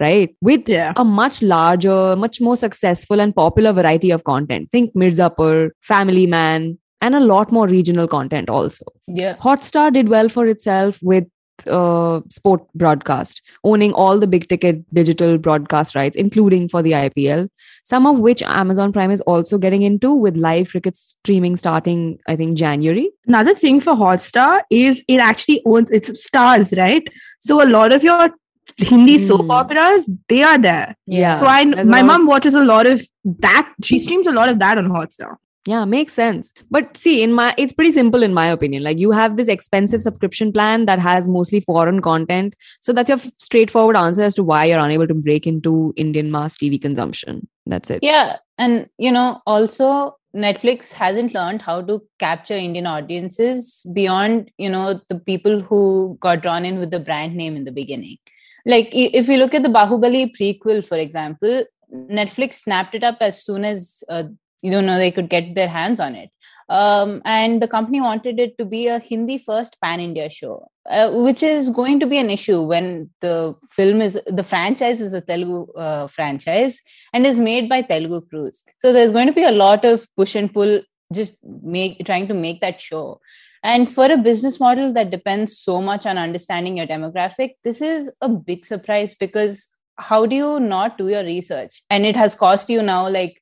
right? 0.00 0.34
With 0.40 0.68
yeah. 0.68 0.92
a 0.96 1.04
much 1.04 1.40
larger, 1.40 2.16
much 2.16 2.40
more 2.40 2.56
successful 2.56 3.20
and 3.20 3.34
popular 3.34 3.72
variety 3.72 4.10
of 4.10 4.24
content. 4.24 4.70
Think 4.72 4.94
Mirzapur, 4.94 5.70
Family 5.82 6.26
Man, 6.26 6.78
and 7.04 7.14
a 7.14 7.20
lot 7.20 7.52
more 7.52 7.68
regional 7.68 8.08
content 8.08 8.48
also. 8.48 8.84
Yeah. 9.06 9.36
Hotstar 9.46 9.92
did 9.92 10.08
well 10.08 10.28
for 10.30 10.46
itself 10.46 10.98
with 11.02 11.24
uh, 11.70 12.20
sport 12.30 12.62
broadcast, 12.74 13.42
owning 13.62 13.92
all 13.92 14.18
the 14.18 14.26
big 14.26 14.48
ticket 14.48 14.78
digital 14.94 15.36
broadcast 15.38 15.94
rights, 15.94 16.16
including 16.16 16.68
for 16.68 16.82
the 16.82 16.92
IPL, 16.92 17.48
some 17.84 18.06
of 18.06 18.18
which 18.18 18.42
Amazon 18.42 18.92
Prime 18.92 19.10
is 19.10 19.20
also 19.32 19.58
getting 19.58 19.82
into 19.82 20.14
with 20.14 20.36
live 20.36 20.70
cricket 20.70 20.96
streaming 20.96 21.56
starting, 21.56 22.18
I 22.26 22.36
think, 22.36 22.56
January. 22.56 23.10
Another 23.26 23.54
thing 23.54 23.80
for 23.80 23.92
Hotstar 23.92 24.62
is 24.70 25.04
it 25.06 25.18
actually 25.18 25.62
owns 25.66 25.90
its 25.90 26.24
stars, 26.24 26.72
right? 26.72 27.06
So 27.40 27.62
a 27.62 27.68
lot 27.68 27.92
of 27.92 28.02
your 28.02 28.30
Hindi 28.78 29.18
mm. 29.18 29.28
soap 29.28 29.50
operas, 29.50 30.08
they 30.28 30.42
are 30.42 30.58
there. 30.58 30.96
Yeah. 31.06 31.38
So 31.38 31.46
I, 31.46 31.64
my 31.84 32.02
mom 32.02 32.26
watches 32.26 32.54
a 32.54 32.64
lot 32.64 32.86
of 32.86 33.06
that. 33.24 33.72
She 33.82 33.98
streams 33.98 34.26
a 34.26 34.32
lot 34.32 34.48
of 34.48 34.58
that 34.58 34.78
on 34.78 34.88
Hotstar. 34.88 35.36
Yeah, 35.66 35.84
makes 35.86 36.12
sense. 36.12 36.52
But 36.70 36.96
see, 36.96 37.22
in 37.22 37.32
my 37.32 37.54
it's 37.56 37.72
pretty 37.72 37.90
simple 37.92 38.22
in 38.22 38.34
my 38.34 38.46
opinion. 38.46 38.82
Like 38.82 38.98
you 38.98 39.12
have 39.12 39.36
this 39.36 39.48
expensive 39.48 40.02
subscription 40.02 40.52
plan 40.52 40.84
that 40.86 40.98
has 40.98 41.26
mostly 41.26 41.60
foreign 41.60 42.02
content. 42.02 42.54
So 42.80 42.92
that's 42.92 43.08
your 43.08 43.18
straightforward 43.18 43.96
answer 43.96 44.22
as 44.22 44.34
to 44.34 44.44
why 44.44 44.66
you're 44.66 44.78
unable 44.78 45.06
to 45.06 45.14
break 45.14 45.46
into 45.46 45.94
Indian 45.96 46.30
mass 46.30 46.56
TV 46.56 46.80
consumption. 46.80 47.48
That's 47.66 47.90
it. 47.90 48.00
Yeah, 48.02 48.36
and 48.58 48.90
you 48.98 49.10
know, 49.10 49.40
also 49.46 50.16
Netflix 50.36 50.92
hasn't 50.92 51.32
learned 51.32 51.62
how 51.62 51.80
to 51.82 52.02
capture 52.18 52.54
Indian 52.54 52.86
audiences 52.86 53.86
beyond, 53.94 54.50
you 54.58 54.68
know, 54.68 55.00
the 55.08 55.18
people 55.18 55.60
who 55.60 56.18
got 56.20 56.42
drawn 56.42 56.64
in 56.64 56.78
with 56.78 56.90
the 56.90 57.00
brand 57.00 57.36
name 57.36 57.56
in 57.56 57.64
the 57.64 57.72
beginning. 57.72 58.18
Like 58.66 58.88
if 58.92 59.28
you 59.28 59.36
look 59.38 59.54
at 59.54 59.62
the 59.62 59.68
Bahubali 59.68 60.32
prequel, 60.36 60.86
for 60.86 60.98
example, 60.98 61.64
Netflix 61.92 62.54
snapped 62.54 62.94
it 62.94 63.04
up 63.04 63.18
as 63.20 63.44
soon 63.44 63.64
as 63.64 64.02
uh, 64.08 64.24
you 64.64 64.70
don't 64.74 64.86
know 64.90 64.98
they 64.98 65.14
could 65.16 65.30
get 65.36 65.54
their 65.54 65.72
hands 65.78 66.00
on 66.00 66.14
it. 66.14 66.30
Um, 66.68 67.20
and 67.24 67.62
the 67.62 67.68
company 67.68 68.00
wanted 68.00 68.38
it 68.44 68.56
to 68.58 68.64
be 68.64 68.86
a 68.88 68.98
hindi 69.08 69.36
first 69.48 69.74
pan 69.82 70.00
india 70.04 70.28
show 70.36 70.54
uh, 70.90 71.10
which 71.10 71.42
is 71.42 71.70
going 71.70 71.98
to 72.00 72.06
be 72.06 72.18
an 72.18 72.30
issue 72.30 72.60
when 72.60 73.10
the 73.20 73.54
film 73.70 74.00
is 74.00 74.20
the 74.26 74.42
franchise 74.42 75.00
is 75.00 75.12
a 75.14 75.20
telugu 75.20 75.60
uh, 75.84 76.06
franchise 76.06 76.80
and 77.12 77.26
is 77.26 77.38
made 77.40 77.68
by 77.68 77.80
telugu 77.80 78.20
crews. 78.28 78.64
So 78.78 78.92
there's 78.92 79.14
going 79.16 79.26
to 79.26 79.38
be 79.40 79.44
a 79.44 79.58
lot 79.64 79.84
of 79.84 80.06
push 80.16 80.34
and 80.34 80.52
pull 80.52 80.82
just 81.12 81.38
make 81.76 82.04
trying 82.08 82.28
to 82.28 82.34
make 82.34 82.60
that 82.60 82.80
show. 82.80 83.20
And 83.62 83.90
for 83.90 84.06
a 84.12 84.18
business 84.18 84.60
model 84.60 84.92
that 84.92 85.10
depends 85.10 85.56
so 85.58 85.80
much 85.80 86.04
on 86.04 86.18
understanding 86.18 86.76
your 86.78 86.86
demographic 86.86 87.52
this 87.68 87.80
is 87.80 88.14
a 88.20 88.28
big 88.28 88.66
surprise 88.66 89.14
because 89.24 89.68
how 89.96 90.26
do 90.26 90.36
you 90.36 90.60
not 90.60 90.98
do 90.98 91.08
your 91.08 91.24
research? 91.24 91.82
And 91.88 92.04
it 92.04 92.16
has 92.16 92.34
cost 92.34 92.68
you 92.68 92.82
now 92.82 93.08
like 93.08 93.40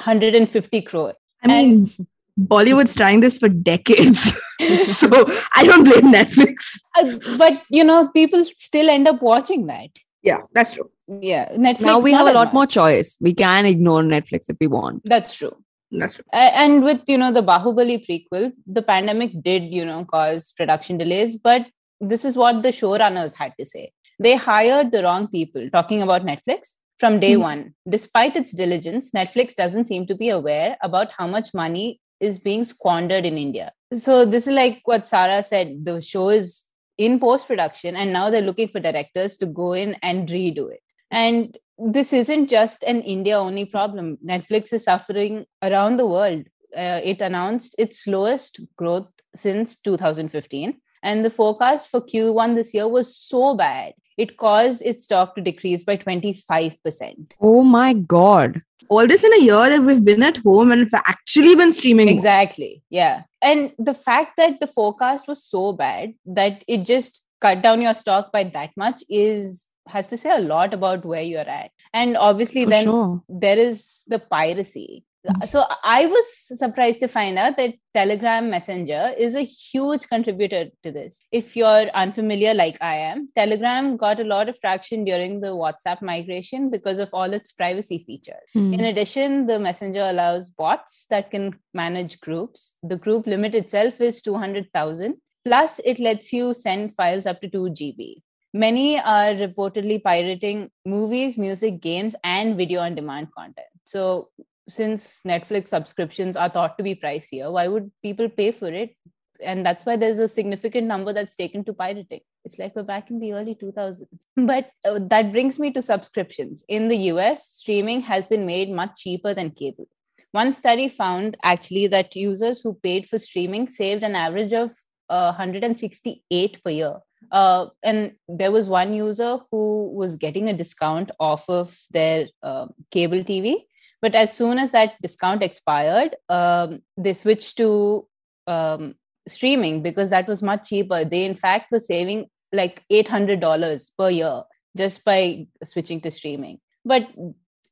150 0.00 0.82
crore. 0.82 1.14
I 1.42 1.48
mean, 1.48 1.90
and, 1.98 2.06
Bollywood's 2.38 2.94
trying 2.94 3.20
this 3.20 3.38
for 3.38 3.48
decades. 3.48 4.22
so 4.96 5.08
I 5.54 5.64
don't 5.64 5.84
blame 5.84 6.12
Netflix. 6.12 6.54
Uh, 6.98 7.36
but 7.36 7.62
you 7.70 7.84
know, 7.84 8.08
people 8.08 8.44
still 8.44 8.88
end 8.88 9.08
up 9.08 9.20
watching 9.22 9.66
that. 9.66 9.90
Yeah, 10.22 10.42
that's 10.52 10.72
true. 10.72 10.90
Yeah, 11.08 11.50
Netflix. 11.52 11.80
Now 11.80 11.98
we 11.98 12.12
have 12.12 12.26
a 12.26 12.32
lot 12.32 12.48
much. 12.48 12.54
more 12.54 12.66
choice. 12.66 13.18
We 13.20 13.34
can 13.34 13.66
ignore 13.66 14.02
Netflix 14.02 14.48
if 14.48 14.56
we 14.60 14.66
want. 14.66 15.02
That's 15.04 15.34
true. 15.34 15.56
That's 15.90 16.14
true. 16.14 16.24
Uh, 16.32 16.50
and 16.54 16.84
with 16.84 17.00
you 17.08 17.18
know 17.18 17.32
the 17.32 17.42
Bahubali 17.42 18.06
prequel, 18.06 18.52
the 18.66 18.82
pandemic 18.82 19.32
did 19.42 19.74
you 19.74 19.84
know 19.84 20.04
cause 20.04 20.52
production 20.52 20.98
delays, 20.98 21.36
but 21.36 21.66
this 22.00 22.24
is 22.24 22.36
what 22.36 22.62
the 22.62 22.68
showrunners 22.68 23.34
had 23.34 23.54
to 23.58 23.66
say. 23.66 23.92
They 24.18 24.36
hired 24.36 24.92
the 24.92 25.02
wrong 25.02 25.28
people. 25.28 25.68
Talking 25.70 26.02
about 26.02 26.24
Netflix, 26.24 26.76
from 27.00 27.18
day 27.18 27.32
mm-hmm. 27.32 27.42
one. 27.42 27.74
Despite 27.88 28.36
its 28.36 28.52
diligence, 28.52 29.10
Netflix 29.10 29.54
doesn't 29.54 29.86
seem 29.86 30.06
to 30.06 30.14
be 30.14 30.28
aware 30.28 30.76
about 30.82 31.12
how 31.16 31.26
much 31.26 31.54
money 31.54 31.98
is 32.20 32.38
being 32.38 32.64
squandered 32.64 33.24
in 33.24 33.38
India. 33.38 33.72
So, 33.94 34.24
this 34.26 34.46
is 34.46 34.54
like 34.54 34.82
what 34.84 35.08
Sarah 35.08 35.42
said 35.42 35.84
the 35.84 36.00
show 36.00 36.28
is 36.28 36.64
in 36.98 37.18
post 37.18 37.48
production, 37.48 37.96
and 37.96 38.12
now 38.12 38.28
they're 38.28 38.42
looking 38.42 38.68
for 38.68 38.78
directors 38.78 39.38
to 39.38 39.46
go 39.46 39.72
in 39.72 39.96
and 40.02 40.28
redo 40.28 40.70
it. 40.70 40.82
And 41.10 41.56
this 41.78 42.12
isn't 42.12 42.50
just 42.50 42.84
an 42.84 43.00
India 43.02 43.38
only 43.38 43.64
problem. 43.64 44.18
Netflix 44.24 44.72
is 44.72 44.84
suffering 44.84 45.46
around 45.62 45.96
the 45.96 46.06
world. 46.06 46.44
Uh, 46.76 47.00
it 47.02 47.22
announced 47.22 47.74
its 47.78 48.04
slowest 48.04 48.60
growth 48.76 49.10
since 49.34 49.76
2015. 49.80 50.78
And 51.02 51.24
the 51.24 51.30
forecast 51.30 51.86
for 51.86 52.02
Q1 52.02 52.54
this 52.54 52.74
year 52.74 52.86
was 52.86 53.16
so 53.16 53.54
bad, 53.54 53.94
it 54.20 54.36
caused 54.36 54.82
its 54.82 55.04
stock 55.04 55.34
to 55.34 55.40
decrease 55.40 55.84
by 55.84 55.96
25%. 55.96 57.32
Oh 57.40 57.62
my 57.62 57.92
God. 57.94 58.62
All 58.88 59.06
this 59.06 59.24
in 59.24 59.32
a 59.34 59.40
year 59.40 59.68
that 59.70 59.82
we've 59.82 60.04
been 60.04 60.22
at 60.22 60.38
home 60.38 60.72
and 60.72 60.90
actually 60.94 61.54
been 61.54 61.72
streaming. 61.72 62.08
Exactly. 62.08 62.82
Yeah. 62.90 63.22
And 63.40 63.72
the 63.78 63.94
fact 63.94 64.36
that 64.36 64.60
the 64.60 64.66
forecast 64.66 65.28
was 65.28 65.42
so 65.42 65.72
bad 65.72 66.14
that 66.26 66.64
it 66.66 66.84
just 66.84 67.22
cut 67.40 67.62
down 67.62 67.82
your 67.82 67.94
stock 67.94 68.32
by 68.32 68.44
that 68.44 68.70
much 68.76 69.02
is 69.08 69.68
has 69.88 70.06
to 70.08 70.16
say 70.16 70.30
a 70.36 70.40
lot 70.40 70.74
about 70.74 71.04
where 71.04 71.22
you're 71.22 71.40
at. 71.40 71.70
And 71.92 72.16
obviously, 72.16 72.64
For 72.64 72.70
then 72.70 72.84
sure. 72.84 73.22
there 73.28 73.58
is 73.58 74.02
the 74.06 74.18
piracy. 74.18 75.04
So 75.46 75.64
I 75.84 76.06
was 76.06 76.58
surprised 76.58 77.00
to 77.00 77.08
find 77.08 77.38
out 77.38 77.56
that 77.58 77.74
Telegram 77.94 78.48
Messenger 78.48 79.14
is 79.18 79.34
a 79.34 79.42
huge 79.42 80.08
contributor 80.08 80.66
to 80.82 80.92
this. 80.92 81.20
If 81.30 81.56
you're 81.56 81.90
unfamiliar 81.94 82.54
like 82.54 82.78
I 82.80 82.96
am, 82.96 83.28
Telegram 83.36 83.96
got 83.96 84.20
a 84.20 84.24
lot 84.24 84.48
of 84.48 84.58
traction 84.60 85.04
during 85.04 85.40
the 85.40 85.48
WhatsApp 85.48 86.00
migration 86.00 86.70
because 86.70 86.98
of 86.98 87.10
all 87.12 87.32
its 87.32 87.52
privacy 87.52 88.02
features. 88.06 88.36
Hmm. 88.54 88.72
In 88.72 88.80
addition, 88.80 89.46
the 89.46 89.58
Messenger 89.58 90.06
allows 90.08 90.48
bots 90.48 91.06
that 91.10 91.30
can 91.30 91.58
manage 91.74 92.20
groups. 92.20 92.74
The 92.82 92.96
group 92.96 93.26
limit 93.26 93.54
itself 93.54 94.00
is 94.00 94.22
200,000. 94.22 95.16
Plus, 95.44 95.80
it 95.84 95.98
lets 95.98 96.32
you 96.32 96.54
send 96.54 96.94
files 96.94 97.26
up 97.26 97.40
to 97.42 97.48
2 97.48 97.70
GB. 97.70 98.22
Many 98.52 98.98
are 98.98 99.32
reportedly 99.34 100.02
pirating 100.02 100.70
movies, 100.84 101.38
music, 101.38 101.80
games, 101.80 102.16
and 102.24 102.56
video 102.56 102.80
on 102.80 102.94
demand 102.94 103.28
content. 103.36 103.66
So, 103.84 104.28
since 104.70 105.20
Netflix 105.26 105.68
subscriptions 105.68 106.36
are 106.36 106.48
thought 106.48 106.78
to 106.78 106.84
be 106.84 106.94
pricier, 106.94 107.52
why 107.52 107.68
would 107.68 107.90
people 108.02 108.28
pay 108.28 108.52
for 108.52 108.68
it? 108.68 108.96
And 109.42 109.64
that's 109.64 109.86
why 109.86 109.96
there's 109.96 110.18
a 110.18 110.28
significant 110.28 110.86
number 110.86 111.12
that's 111.12 111.34
taken 111.34 111.64
to 111.64 111.72
pirating. 111.72 112.20
It's 112.44 112.58
like 112.58 112.76
we're 112.76 112.82
back 112.82 113.10
in 113.10 113.20
the 113.20 113.32
early 113.32 113.54
2000s. 113.54 114.06
But 114.36 114.70
uh, 114.84 115.00
that 115.08 115.32
brings 115.32 115.58
me 115.58 115.72
to 115.72 115.82
subscriptions. 115.82 116.62
In 116.68 116.88
the 116.88 116.96
US, 117.12 117.48
streaming 117.48 118.02
has 118.02 118.26
been 118.26 118.46
made 118.46 118.70
much 118.70 118.96
cheaper 118.98 119.34
than 119.34 119.50
cable. 119.50 119.88
One 120.32 120.54
study 120.54 120.88
found 120.88 121.36
actually 121.42 121.86
that 121.88 122.14
users 122.14 122.60
who 122.60 122.74
paid 122.74 123.08
for 123.08 123.18
streaming 123.18 123.68
saved 123.68 124.02
an 124.02 124.14
average 124.14 124.52
of 124.52 124.70
uh, 125.08 125.32
168 125.32 126.62
per 126.62 126.70
year. 126.70 126.96
Uh, 127.32 127.66
and 127.82 128.12
there 128.28 128.52
was 128.52 128.68
one 128.68 128.94
user 128.94 129.38
who 129.50 129.90
was 129.92 130.16
getting 130.16 130.48
a 130.48 130.52
discount 130.52 131.10
off 131.18 131.48
of 131.48 131.76
their 131.90 132.28
uh, 132.42 132.66
cable 132.90 133.22
TV. 133.24 133.64
But 134.02 134.14
as 134.14 134.32
soon 134.32 134.58
as 134.58 134.72
that 134.72 134.94
discount 135.02 135.42
expired, 135.42 136.16
um, 136.28 136.82
they 136.96 137.14
switched 137.14 137.56
to 137.58 138.06
um, 138.46 138.94
streaming 139.28 139.82
because 139.82 140.10
that 140.10 140.26
was 140.26 140.42
much 140.42 140.68
cheaper. 140.68 141.04
They, 141.04 141.24
in 141.24 141.34
fact, 141.34 141.70
were 141.70 141.80
saving 141.80 142.26
like 142.52 142.82
$800 142.90 143.90
per 143.98 144.10
year 144.10 144.42
just 144.76 145.04
by 145.04 145.46
switching 145.64 146.00
to 146.02 146.10
streaming. 146.10 146.60
But 146.84 147.08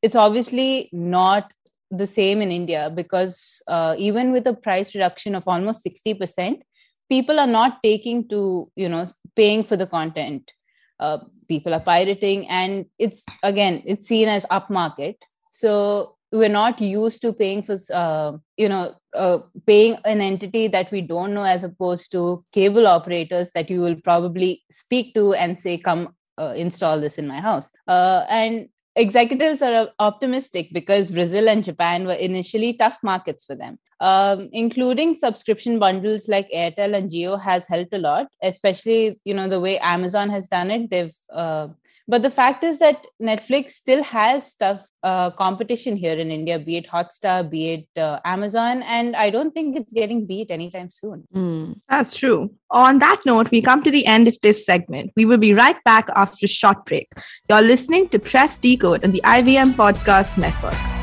it's 0.02 0.14
obviously 0.14 0.90
not 0.92 1.52
the 1.90 2.06
same 2.06 2.42
in 2.42 2.52
India 2.52 2.92
because 2.94 3.62
uh, 3.66 3.94
even 3.98 4.32
with 4.32 4.46
a 4.46 4.52
price 4.52 4.94
reduction 4.94 5.34
of 5.34 5.48
almost 5.48 5.84
60%, 5.84 6.60
people 7.08 7.40
are 7.40 7.46
not 7.46 7.82
taking 7.82 8.28
to, 8.28 8.70
you 8.76 8.88
know, 8.88 9.06
paying 9.34 9.64
for 9.64 9.76
the 9.76 9.86
content. 9.86 10.52
Uh, 11.00 11.18
people 11.48 11.72
are 11.72 11.80
pirating 11.80 12.46
and 12.48 12.84
it's 12.98 13.24
again, 13.42 13.82
it's 13.86 14.08
seen 14.08 14.28
as 14.28 14.44
upmarket. 14.46 15.16
So 15.50 16.16
we're 16.32 16.48
not 16.48 16.80
used 16.80 17.22
to 17.22 17.32
paying 17.32 17.62
for, 17.62 17.76
uh, 17.92 18.32
you 18.56 18.68
know, 18.68 18.94
uh, 19.14 19.38
paying 19.66 19.96
an 20.04 20.20
entity 20.20 20.68
that 20.68 20.90
we 20.90 21.00
don't 21.00 21.34
know 21.34 21.44
as 21.44 21.64
opposed 21.64 22.12
to 22.12 22.44
cable 22.52 22.86
operators 22.86 23.50
that 23.52 23.70
you 23.70 23.80
will 23.80 23.96
probably 23.96 24.62
speak 24.70 25.14
to 25.14 25.32
and 25.34 25.58
say, 25.58 25.78
come 25.78 26.14
uh, 26.38 26.54
install 26.56 27.00
this 27.00 27.18
in 27.18 27.26
my 27.26 27.40
house. 27.40 27.70
Uh, 27.86 28.24
and 28.28 28.68
executives 28.94 29.62
are 29.62 29.90
optimistic 29.98 30.68
because 30.72 31.10
Brazil 31.10 31.48
and 31.48 31.64
Japan 31.64 32.06
were 32.06 32.12
initially 32.12 32.74
tough 32.74 32.98
markets 33.02 33.44
for 33.44 33.54
them. 33.54 33.78
Um, 34.00 34.48
including 34.52 35.16
subscription 35.16 35.80
bundles 35.80 36.28
like 36.28 36.48
Airtel 36.54 36.94
and 36.94 37.10
Jio 37.10 37.40
has 37.40 37.66
helped 37.66 37.92
a 37.92 37.98
lot, 37.98 38.28
especially 38.40 39.18
you 39.24 39.34
know 39.34 39.48
the 39.48 39.58
way 39.58 39.76
Amazon 39.80 40.30
has 40.30 40.46
done 40.46 40.70
it. 40.70 40.88
They've 40.88 41.12
uh, 41.32 41.68
but 42.08 42.22
the 42.22 42.30
fact 42.30 42.64
is 42.64 42.78
that 42.78 43.06
Netflix 43.22 43.72
still 43.72 44.02
has 44.02 44.54
tough 44.56 44.88
uh, 45.02 45.30
competition 45.32 45.96
here 45.96 46.14
in 46.14 46.30
India, 46.30 46.58
be 46.58 46.78
it 46.78 46.86
Hotstar, 46.88 47.48
be 47.48 47.72
it 47.74 48.00
uh, 48.00 48.18
Amazon, 48.24 48.82
and 48.82 49.14
I 49.14 49.30
don't 49.30 49.52
think 49.52 49.76
it's 49.76 49.92
getting 49.92 50.26
beat 50.26 50.50
anytime 50.50 50.90
soon. 50.90 51.24
Hmm. 51.32 51.72
That's 51.88 52.16
true. 52.16 52.54
On 52.70 52.98
that 52.98 53.20
note, 53.26 53.50
we 53.50 53.60
come 53.60 53.82
to 53.84 53.90
the 53.90 54.06
end 54.06 54.26
of 54.26 54.36
this 54.42 54.64
segment. 54.64 55.12
We 55.16 55.26
will 55.26 55.38
be 55.38 55.54
right 55.54 55.82
back 55.84 56.08
after 56.16 56.46
a 56.46 56.48
short 56.48 56.84
break. 56.86 57.08
You're 57.48 57.62
listening 57.62 58.08
to 58.08 58.18
Press 58.18 58.58
Decode 58.58 59.04
on 59.04 59.12
the 59.12 59.22
IVM 59.24 59.72
Podcast 59.72 60.36
Network. 60.38 60.97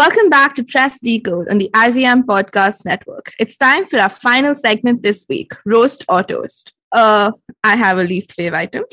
Welcome 0.00 0.30
back 0.30 0.54
to 0.54 0.64
Press 0.64 0.98
Decode 0.98 1.50
on 1.50 1.58
the 1.58 1.68
IVM 1.74 2.22
Podcast 2.22 2.86
Network. 2.86 3.34
It's 3.38 3.58
time 3.58 3.84
for 3.84 3.98
our 3.98 4.08
final 4.08 4.54
segment 4.54 5.02
this 5.02 5.26
week 5.28 5.52
Roast 5.66 6.06
or 6.08 6.22
Toast. 6.22 6.72
Uh, 6.90 7.32
I 7.62 7.76
have 7.76 7.98
a 7.98 8.04
least 8.04 8.32
favorite 8.32 8.56
item. 8.56 8.84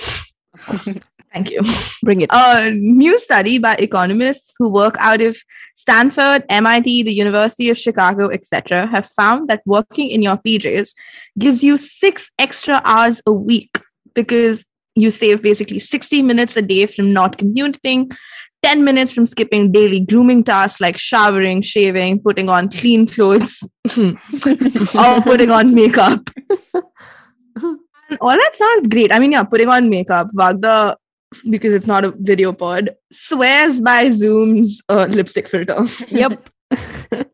Of 0.53 0.65
course. 0.65 0.99
Thank 1.33 1.51
you. 1.51 1.61
Bring 2.03 2.19
it. 2.19 2.29
A 2.33 2.71
new 2.71 3.17
study 3.19 3.57
by 3.57 3.75
economists 3.75 4.53
who 4.59 4.67
work 4.67 4.97
out 4.99 5.21
of 5.21 5.37
Stanford, 5.77 6.43
MIT, 6.49 7.03
the 7.03 7.13
University 7.13 7.69
of 7.69 7.77
Chicago, 7.77 8.27
etc., 8.27 8.85
have 8.87 9.05
found 9.05 9.47
that 9.47 9.61
working 9.65 10.09
in 10.09 10.21
your 10.21 10.35
PJs 10.35 10.89
gives 11.39 11.63
you 11.63 11.77
six 11.77 12.29
extra 12.37 12.81
hours 12.83 13.21
a 13.25 13.31
week 13.31 13.79
because 14.13 14.65
you 14.97 15.11
save 15.11 15.41
basically 15.43 15.79
60 15.79 16.23
minutes 16.23 16.57
a 16.57 16.61
day 16.61 16.85
from 16.87 17.13
not 17.13 17.37
commuting, 17.37 18.11
10 18.63 18.83
minutes 18.83 19.11
from 19.11 19.25
skipping 19.25 19.71
daily 19.71 19.99
grooming 19.99 20.43
tasks 20.43 20.81
like 20.81 20.97
showering, 20.97 21.61
shaving, 21.61 22.19
putting 22.19 22.49
on 22.49 22.69
clean 22.69 23.05
clothes, 23.07 23.63
or 23.97 25.21
putting 25.21 25.51
on 25.51 25.73
makeup. 25.73 26.29
And 28.09 28.17
all 28.21 28.37
that 28.37 28.55
sounds 28.55 28.87
great. 28.87 29.11
I 29.11 29.19
mean, 29.19 29.33
yeah, 29.33 29.43
putting 29.43 29.67
on 29.67 29.89
makeup. 29.89 30.29
Vagda, 30.33 30.95
because 31.49 31.73
it's 31.73 31.87
not 31.87 32.05
a 32.05 32.13
video 32.17 32.53
pod, 32.53 32.91
swears 33.11 33.81
by 33.81 34.09
Zoom's 34.11 34.81
uh, 34.87 35.07
lipstick 35.09 35.47
filter. 35.47 35.83
yep. 36.07 36.49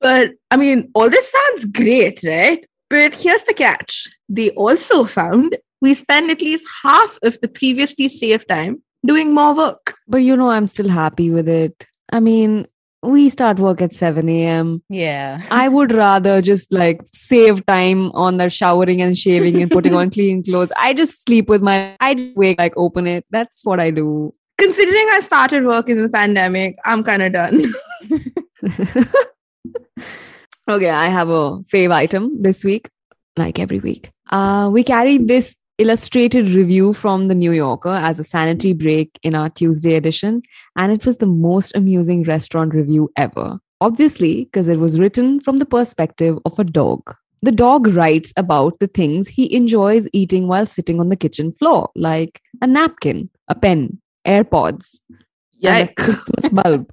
But 0.00 0.32
I 0.50 0.56
mean, 0.56 0.90
all 0.94 1.08
this 1.08 1.32
sounds 1.32 1.64
great, 1.66 2.20
right? 2.22 2.64
But 2.90 3.14
here's 3.14 3.42
the 3.44 3.54
catch. 3.54 4.06
They 4.28 4.50
also 4.50 5.04
found 5.04 5.56
we 5.80 5.94
spend 5.94 6.30
at 6.30 6.42
least 6.42 6.66
half 6.82 7.18
of 7.22 7.40
the 7.40 7.48
previously 7.48 8.08
saved 8.08 8.48
time 8.48 8.82
doing 9.04 9.34
more 9.34 9.54
work. 9.54 9.94
But 10.08 10.18
you 10.18 10.36
know, 10.36 10.50
I'm 10.50 10.66
still 10.66 10.88
happy 10.88 11.30
with 11.30 11.48
it. 11.48 11.86
I 12.12 12.20
mean, 12.20 12.66
we 13.02 13.28
start 13.28 13.58
work 13.58 13.80
at 13.80 13.92
7 13.92 14.28
a.m. 14.28 14.82
Yeah. 14.88 15.40
I 15.50 15.68
would 15.68 15.92
rather 15.92 16.42
just 16.42 16.72
like 16.72 17.00
save 17.10 17.64
time 17.66 18.10
on 18.12 18.36
the 18.36 18.50
showering 18.50 19.02
and 19.02 19.16
shaving 19.16 19.62
and 19.62 19.70
putting 19.70 19.94
on 19.94 20.10
clean 20.10 20.42
clothes. 20.42 20.72
I 20.76 20.94
just 20.94 21.24
sleep 21.24 21.48
with 21.48 21.62
my, 21.62 21.96
I 22.00 22.14
just 22.14 22.36
wake, 22.36 22.58
like 22.58 22.74
open 22.76 23.06
it. 23.06 23.24
That's 23.30 23.64
what 23.64 23.80
I 23.80 23.90
do. 23.90 24.34
Considering 24.58 25.08
I 25.12 25.20
started 25.20 25.66
work 25.66 25.88
in 25.88 26.02
the 26.02 26.08
pandemic, 26.08 26.76
I'm 26.84 27.04
kind 27.04 27.22
of 27.22 27.32
done. 27.32 27.74
okay, 30.68 30.90
I 30.90 31.08
have 31.08 31.28
a 31.28 31.58
fave 31.60 31.92
item 31.92 32.40
this 32.40 32.64
week, 32.64 32.88
like 33.36 33.58
every 33.58 33.80
week. 33.80 34.10
Uh, 34.30 34.70
we 34.72 34.82
carry 34.82 35.18
this 35.18 35.54
illustrated 35.78 36.50
review 36.50 36.92
from 36.92 37.28
the 37.28 37.34
New 37.34 37.52
Yorker 37.52 37.90
as 37.90 38.18
a 38.18 38.24
sanitary 38.24 38.72
break 38.72 39.18
in 39.22 39.34
our 39.34 39.50
Tuesday 39.50 39.94
edition, 39.94 40.42
and 40.76 40.90
it 40.92 41.04
was 41.04 41.18
the 41.18 41.26
most 41.26 41.72
amusing 41.74 42.22
restaurant 42.24 42.74
review 42.74 43.10
ever. 43.16 43.58
Obviously, 43.80 44.44
because 44.44 44.68
it 44.68 44.80
was 44.80 44.98
written 44.98 45.40
from 45.40 45.58
the 45.58 45.66
perspective 45.66 46.38
of 46.46 46.58
a 46.58 46.64
dog. 46.64 47.14
The 47.42 47.52
dog 47.52 47.88
writes 47.88 48.32
about 48.36 48.78
the 48.78 48.86
things 48.86 49.28
he 49.28 49.54
enjoys 49.54 50.08
eating 50.12 50.48
while 50.48 50.66
sitting 50.66 50.98
on 50.98 51.10
the 51.10 51.16
kitchen 51.16 51.52
floor, 51.52 51.90
like 51.94 52.40
a 52.62 52.66
napkin, 52.66 53.28
a 53.48 53.54
pen, 53.54 54.00
AirPods, 54.26 55.00
and 55.62 55.88
a 55.88 55.92
Christmas 55.92 56.48
bulb. 56.52 56.90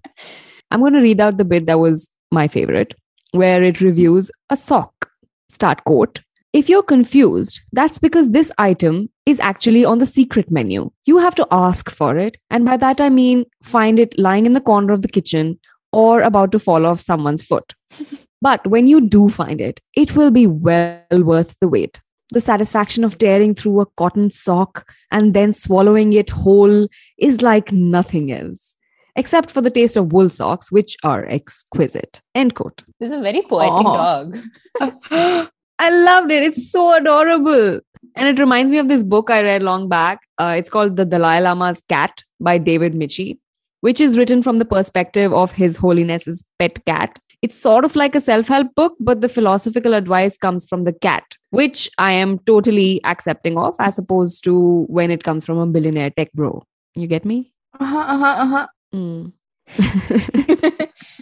I'm 0.72 0.82
going 0.82 0.94
to 0.94 1.02
read 1.02 1.22
out 1.22 1.38
the 1.38 1.46
bit 1.46 1.66
that 1.68 1.80
was 1.80 2.10
my 2.32 2.48
favorite, 2.50 2.94
where 3.32 3.64
it 3.64 3.80
reviews 3.80 4.30
a 4.50 4.58
sock. 4.58 5.10
Start 5.50 5.84
quote. 5.86 6.20
If 6.54 6.70
you're 6.70 6.84
confused, 6.84 7.62
that's 7.72 7.98
because 7.98 8.30
this 8.30 8.52
item 8.60 9.10
is 9.26 9.40
actually 9.40 9.84
on 9.84 9.98
the 9.98 10.06
secret 10.06 10.52
menu. 10.52 10.92
You 11.04 11.18
have 11.18 11.34
to 11.36 11.48
ask 11.50 11.90
for 11.90 12.16
it. 12.16 12.38
And 12.52 12.64
by 12.64 12.78
that, 12.78 13.02
I 13.02 13.10
mean 13.10 13.46
find 13.64 13.98
it 13.98 14.18
lying 14.20 14.46
in 14.46 14.54
the 14.54 14.62
corner 14.62 14.94
of 14.94 15.02
the 15.02 15.08
kitchen 15.08 15.60
or 15.92 16.22
about 16.22 16.52
to 16.52 16.60
fall 16.60 16.86
off 16.86 17.00
someone's 17.00 17.42
foot. 17.42 17.74
but 18.42 18.66
when 18.68 18.88
you 18.88 19.02
do 19.02 19.30
find 19.30 19.60
it, 19.60 19.82
it 19.96 20.16
will 20.16 20.30
be 20.30 20.46
well 20.46 21.02
worth 21.12 21.58
the 21.60 21.68
wait. 21.68 22.02
the 22.32 22.42
satisfaction 22.42 23.04
of 23.04 23.18
tearing 23.18 23.54
through 23.54 23.80
a 23.80 23.86
cotton 24.02 24.30
sock 24.36 24.92
and 25.12 25.36
then 25.36 25.52
swallowing 25.54 26.14
it 26.14 26.32
whole 26.32 26.88
is 27.18 27.44
like 27.44 27.72
nothing 27.72 28.32
else 28.32 28.76
except 29.16 29.52
for 29.52 29.62
the 29.62 29.70
taste 29.70 29.96
of 29.96 30.12
wool 30.12 30.30
socks, 30.30 30.72
which 30.72 30.98
are 31.04 31.26
exquisite. 31.26 32.22
End 32.34 32.56
quote. 32.56 32.84
This 33.00 33.12
is 33.12 33.18
a 33.20 33.22
very 33.22 33.44
poetic 33.44 33.86
dog. 33.86 34.38
I 35.84 35.90
loved 35.90 36.32
it. 36.32 36.44
It's 36.44 36.72
so 36.72 36.96
adorable. 36.96 37.82
And 38.16 38.28
it 38.30 38.40
reminds 38.40 38.72
me 38.72 38.78
of 38.78 38.88
this 38.88 39.04
book 39.04 39.30
I 39.30 39.42
read 39.42 39.64
long 39.64 39.90
back. 39.90 40.22
Uh, 40.38 40.56
it's 40.58 40.70
called 40.70 40.96
The 40.96 41.04
Dalai 41.04 41.42
Lama's 41.42 41.82
Cat 41.90 42.24
by 42.40 42.58
David 42.58 42.96
Michie, 42.96 43.38
which 43.82 44.00
is 44.00 44.18
written 44.18 44.42
from 44.42 44.60
the 44.60 44.66
perspective 44.66 45.34
of 45.34 45.52
His 45.52 45.76
Holiness's 45.76 46.46
pet 46.58 46.86
cat. 46.86 47.20
It's 47.42 47.58
sort 47.58 47.84
of 47.84 47.98
like 47.98 48.16
a 48.16 48.22
self 48.22 48.48
help 48.48 48.74
book, 48.76 48.94
but 49.02 49.20
the 49.20 49.28
philosophical 49.28 49.94
advice 49.94 50.38
comes 50.38 50.66
from 50.66 50.86
the 50.86 50.94
cat, 50.94 51.36
which 51.50 51.90
I 51.98 52.14
am 52.14 52.40
totally 52.40 53.04
accepting 53.04 53.58
of, 53.58 53.76
as 53.80 54.00
opposed 54.00 54.46
to 54.46 54.86
when 54.88 55.12
it 55.12 55.26
comes 55.26 55.46
from 55.46 55.58
a 55.58 55.68
billionaire 55.68 56.12
tech 56.12 56.32
bro. 56.32 56.64
You 56.96 57.08
get 57.08 57.26
me? 57.26 57.52
Uh 57.78 57.86
huh. 57.86 58.06
Uh 58.08 58.18
huh. 58.18 58.36
Uh-huh. 58.40 58.68
Mm. 58.96 59.34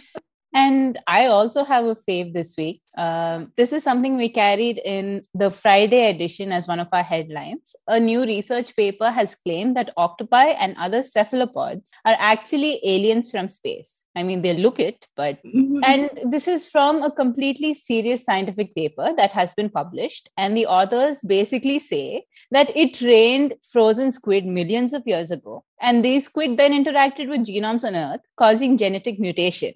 and 0.54 0.98
I 1.06 1.26
also 1.26 1.64
have 1.64 1.84
a 1.86 1.94
fave 1.94 2.34
this 2.34 2.56
week. 2.56 2.82
Um, 2.98 3.52
this 3.56 3.72
is 3.72 3.82
something 3.82 4.16
we 4.16 4.28
carried 4.28 4.80
in 4.84 5.22
the 5.32 5.50
Friday 5.50 6.10
edition 6.10 6.52
as 6.52 6.68
one 6.68 6.78
of 6.78 6.88
our 6.92 7.02
headlines. 7.02 7.74
A 7.88 7.98
new 7.98 8.22
research 8.22 8.76
paper 8.76 9.10
has 9.10 9.34
claimed 9.34 9.76
that 9.76 9.94
octopi 9.96 10.48
and 10.48 10.76
other 10.76 11.02
cephalopods 11.02 11.90
are 12.04 12.16
actually 12.18 12.80
aliens 12.84 13.30
from 13.30 13.48
space. 13.48 14.06
I 14.14 14.22
mean, 14.22 14.42
they 14.42 14.54
look 14.54 14.78
it, 14.78 15.06
but. 15.16 15.42
Mm-hmm. 15.42 15.80
And 15.84 16.10
this 16.30 16.46
is 16.46 16.68
from 16.68 17.02
a 17.02 17.10
completely 17.10 17.72
serious 17.72 18.24
scientific 18.24 18.74
paper 18.74 19.14
that 19.16 19.30
has 19.30 19.54
been 19.54 19.70
published. 19.70 20.28
And 20.36 20.54
the 20.54 20.66
authors 20.66 21.22
basically 21.22 21.78
say 21.78 22.26
that 22.50 22.76
it 22.76 23.00
rained 23.00 23.54
frozen 23.62 24.12
squid 24.12 24.44
millions 24.44 24.92
of 24.92 25.02
years 25.06 25.30
ago. 25.30 25.64
And 25.80 26.04
these 26.04 26.26
squid 26.26 26.58
then 26.58 26.72
interacted 26.72 27.28
with 27.28 27.46
genomes 27.46 27.84
on 27.84 27.96
Earth, 27.96 28.20
causing 28.36 28.76
genetic 28.76 29.18
mutation. 29.18 29.72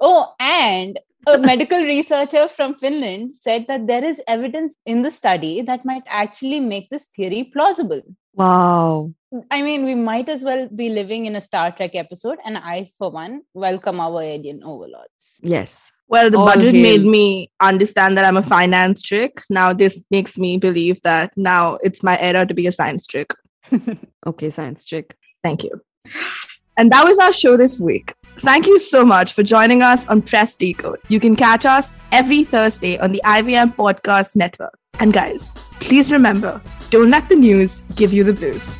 Oh, 0.00 0.34
and 0.38 0.98
a 1.26 1.38
medical 1.38 1.78
researcher 1.78 2.48
from 2.48 2.74
Finland 2.74 3.34
said 3.34 3.66
that 3.68 3.86
there 3.86 4.04
is 4.04 4.22
evidence 4.26 4.76
in 4.86 5.02
the 5.02 5.10
study 5.10 5.60
that 5.62 5.84
might 5.84 6.04
actually 6.06 6.60
make 6.60 6.88
this 6.90 7.06
theory 7.06 7.50
plausible. 7.52 8.02
Wow. 8.34 9.12
I 9.50 9.62
mean, 9.62 9.84
we 9.84 9.94
might 9.94 10.28
as 10.28 10.42
well 10.44 10.68
be 10.68 10.88
living 10.88 11.26
in 11.26 11.36
a 11.36 11.40
Star 11.40 11.72
Trek 11.72 11.94
episode, 11.94 12.38
and 12.44 12.56
I, 12.56 12.88
for 12.96 13.10
one, 13.10 13.42
welcome 13.52 14.00
our 14.00 14.22
alien 14.22 14.62
overlords. 14.62 15.38
Yes. 15.40 15.92
Well, 16.06 16.30
the 16.30 16.38
All 16.38 16.46
budget 16.46 16.72
hail. 16.72 16.82
made 16.82 17.04
me 17.04 17.50
understand 17.60 18.16
that 18.16 18.24
I'm 18.24 18.38
a 18.38 18.42
finance 18.42 19.02
trick. 19.02 19.42
Now, 19.50 19.72
this 19.72 20.00
makes 20.10 20.38
me 20.38 20.56
believe 20.56 21.02
that 21.02 21.32
now 21.36 21.78
it's 21.82 22.02
my 22.02 22.18
era 22.18 22.46
to 22.46 22.54
be 22.54 22.66
a 22.66 22.72
science 22.72 23.06
trick. 23.06 23.34
okay, 24.26 24.48
science 24.48 24.84
trick. 24.84 25.14
Thank 25.42 25.64
you. 25.64 25.82
And 26.78 26.90
that 26.92 27.04
was 27.04 27.18
our 27.18 27.32
show 27.32 27.56
this 27.56 27.78
week. 27.80 28.14
Thank 28.40 28.66
you 28.66 28.78
so 28.78 29.04
much 29.04 29.32
for 29.32 29.42
joining 29.42 29.82
us 29.82 30.06
on 30.06 30.22
Press 30.22 30.56
Decode. 30.56 31.00
You 31.08 31.18
can 31.18 31.34
catch 31.34 31.64
us 31.64 31.90
every 32.12 32.44
Thursday 32.44 32.98
on 32.98 33.12
the 33.12 33.20
IVM 33.24 33.74
Podcast 33.74 34.36
Network. 34.36 34.78
And 35.00 35.12
guys, 35.12 35.50
please 35.80 36.12
remember 36.12 36.62
don't 36.90 37.10
let 37.10 37.28
the 37.28 37.36
news 37.36 37.80
give 37.96 38.12
you 38.12 38.24
the 38.24 38.32
blues. 38.32 38.78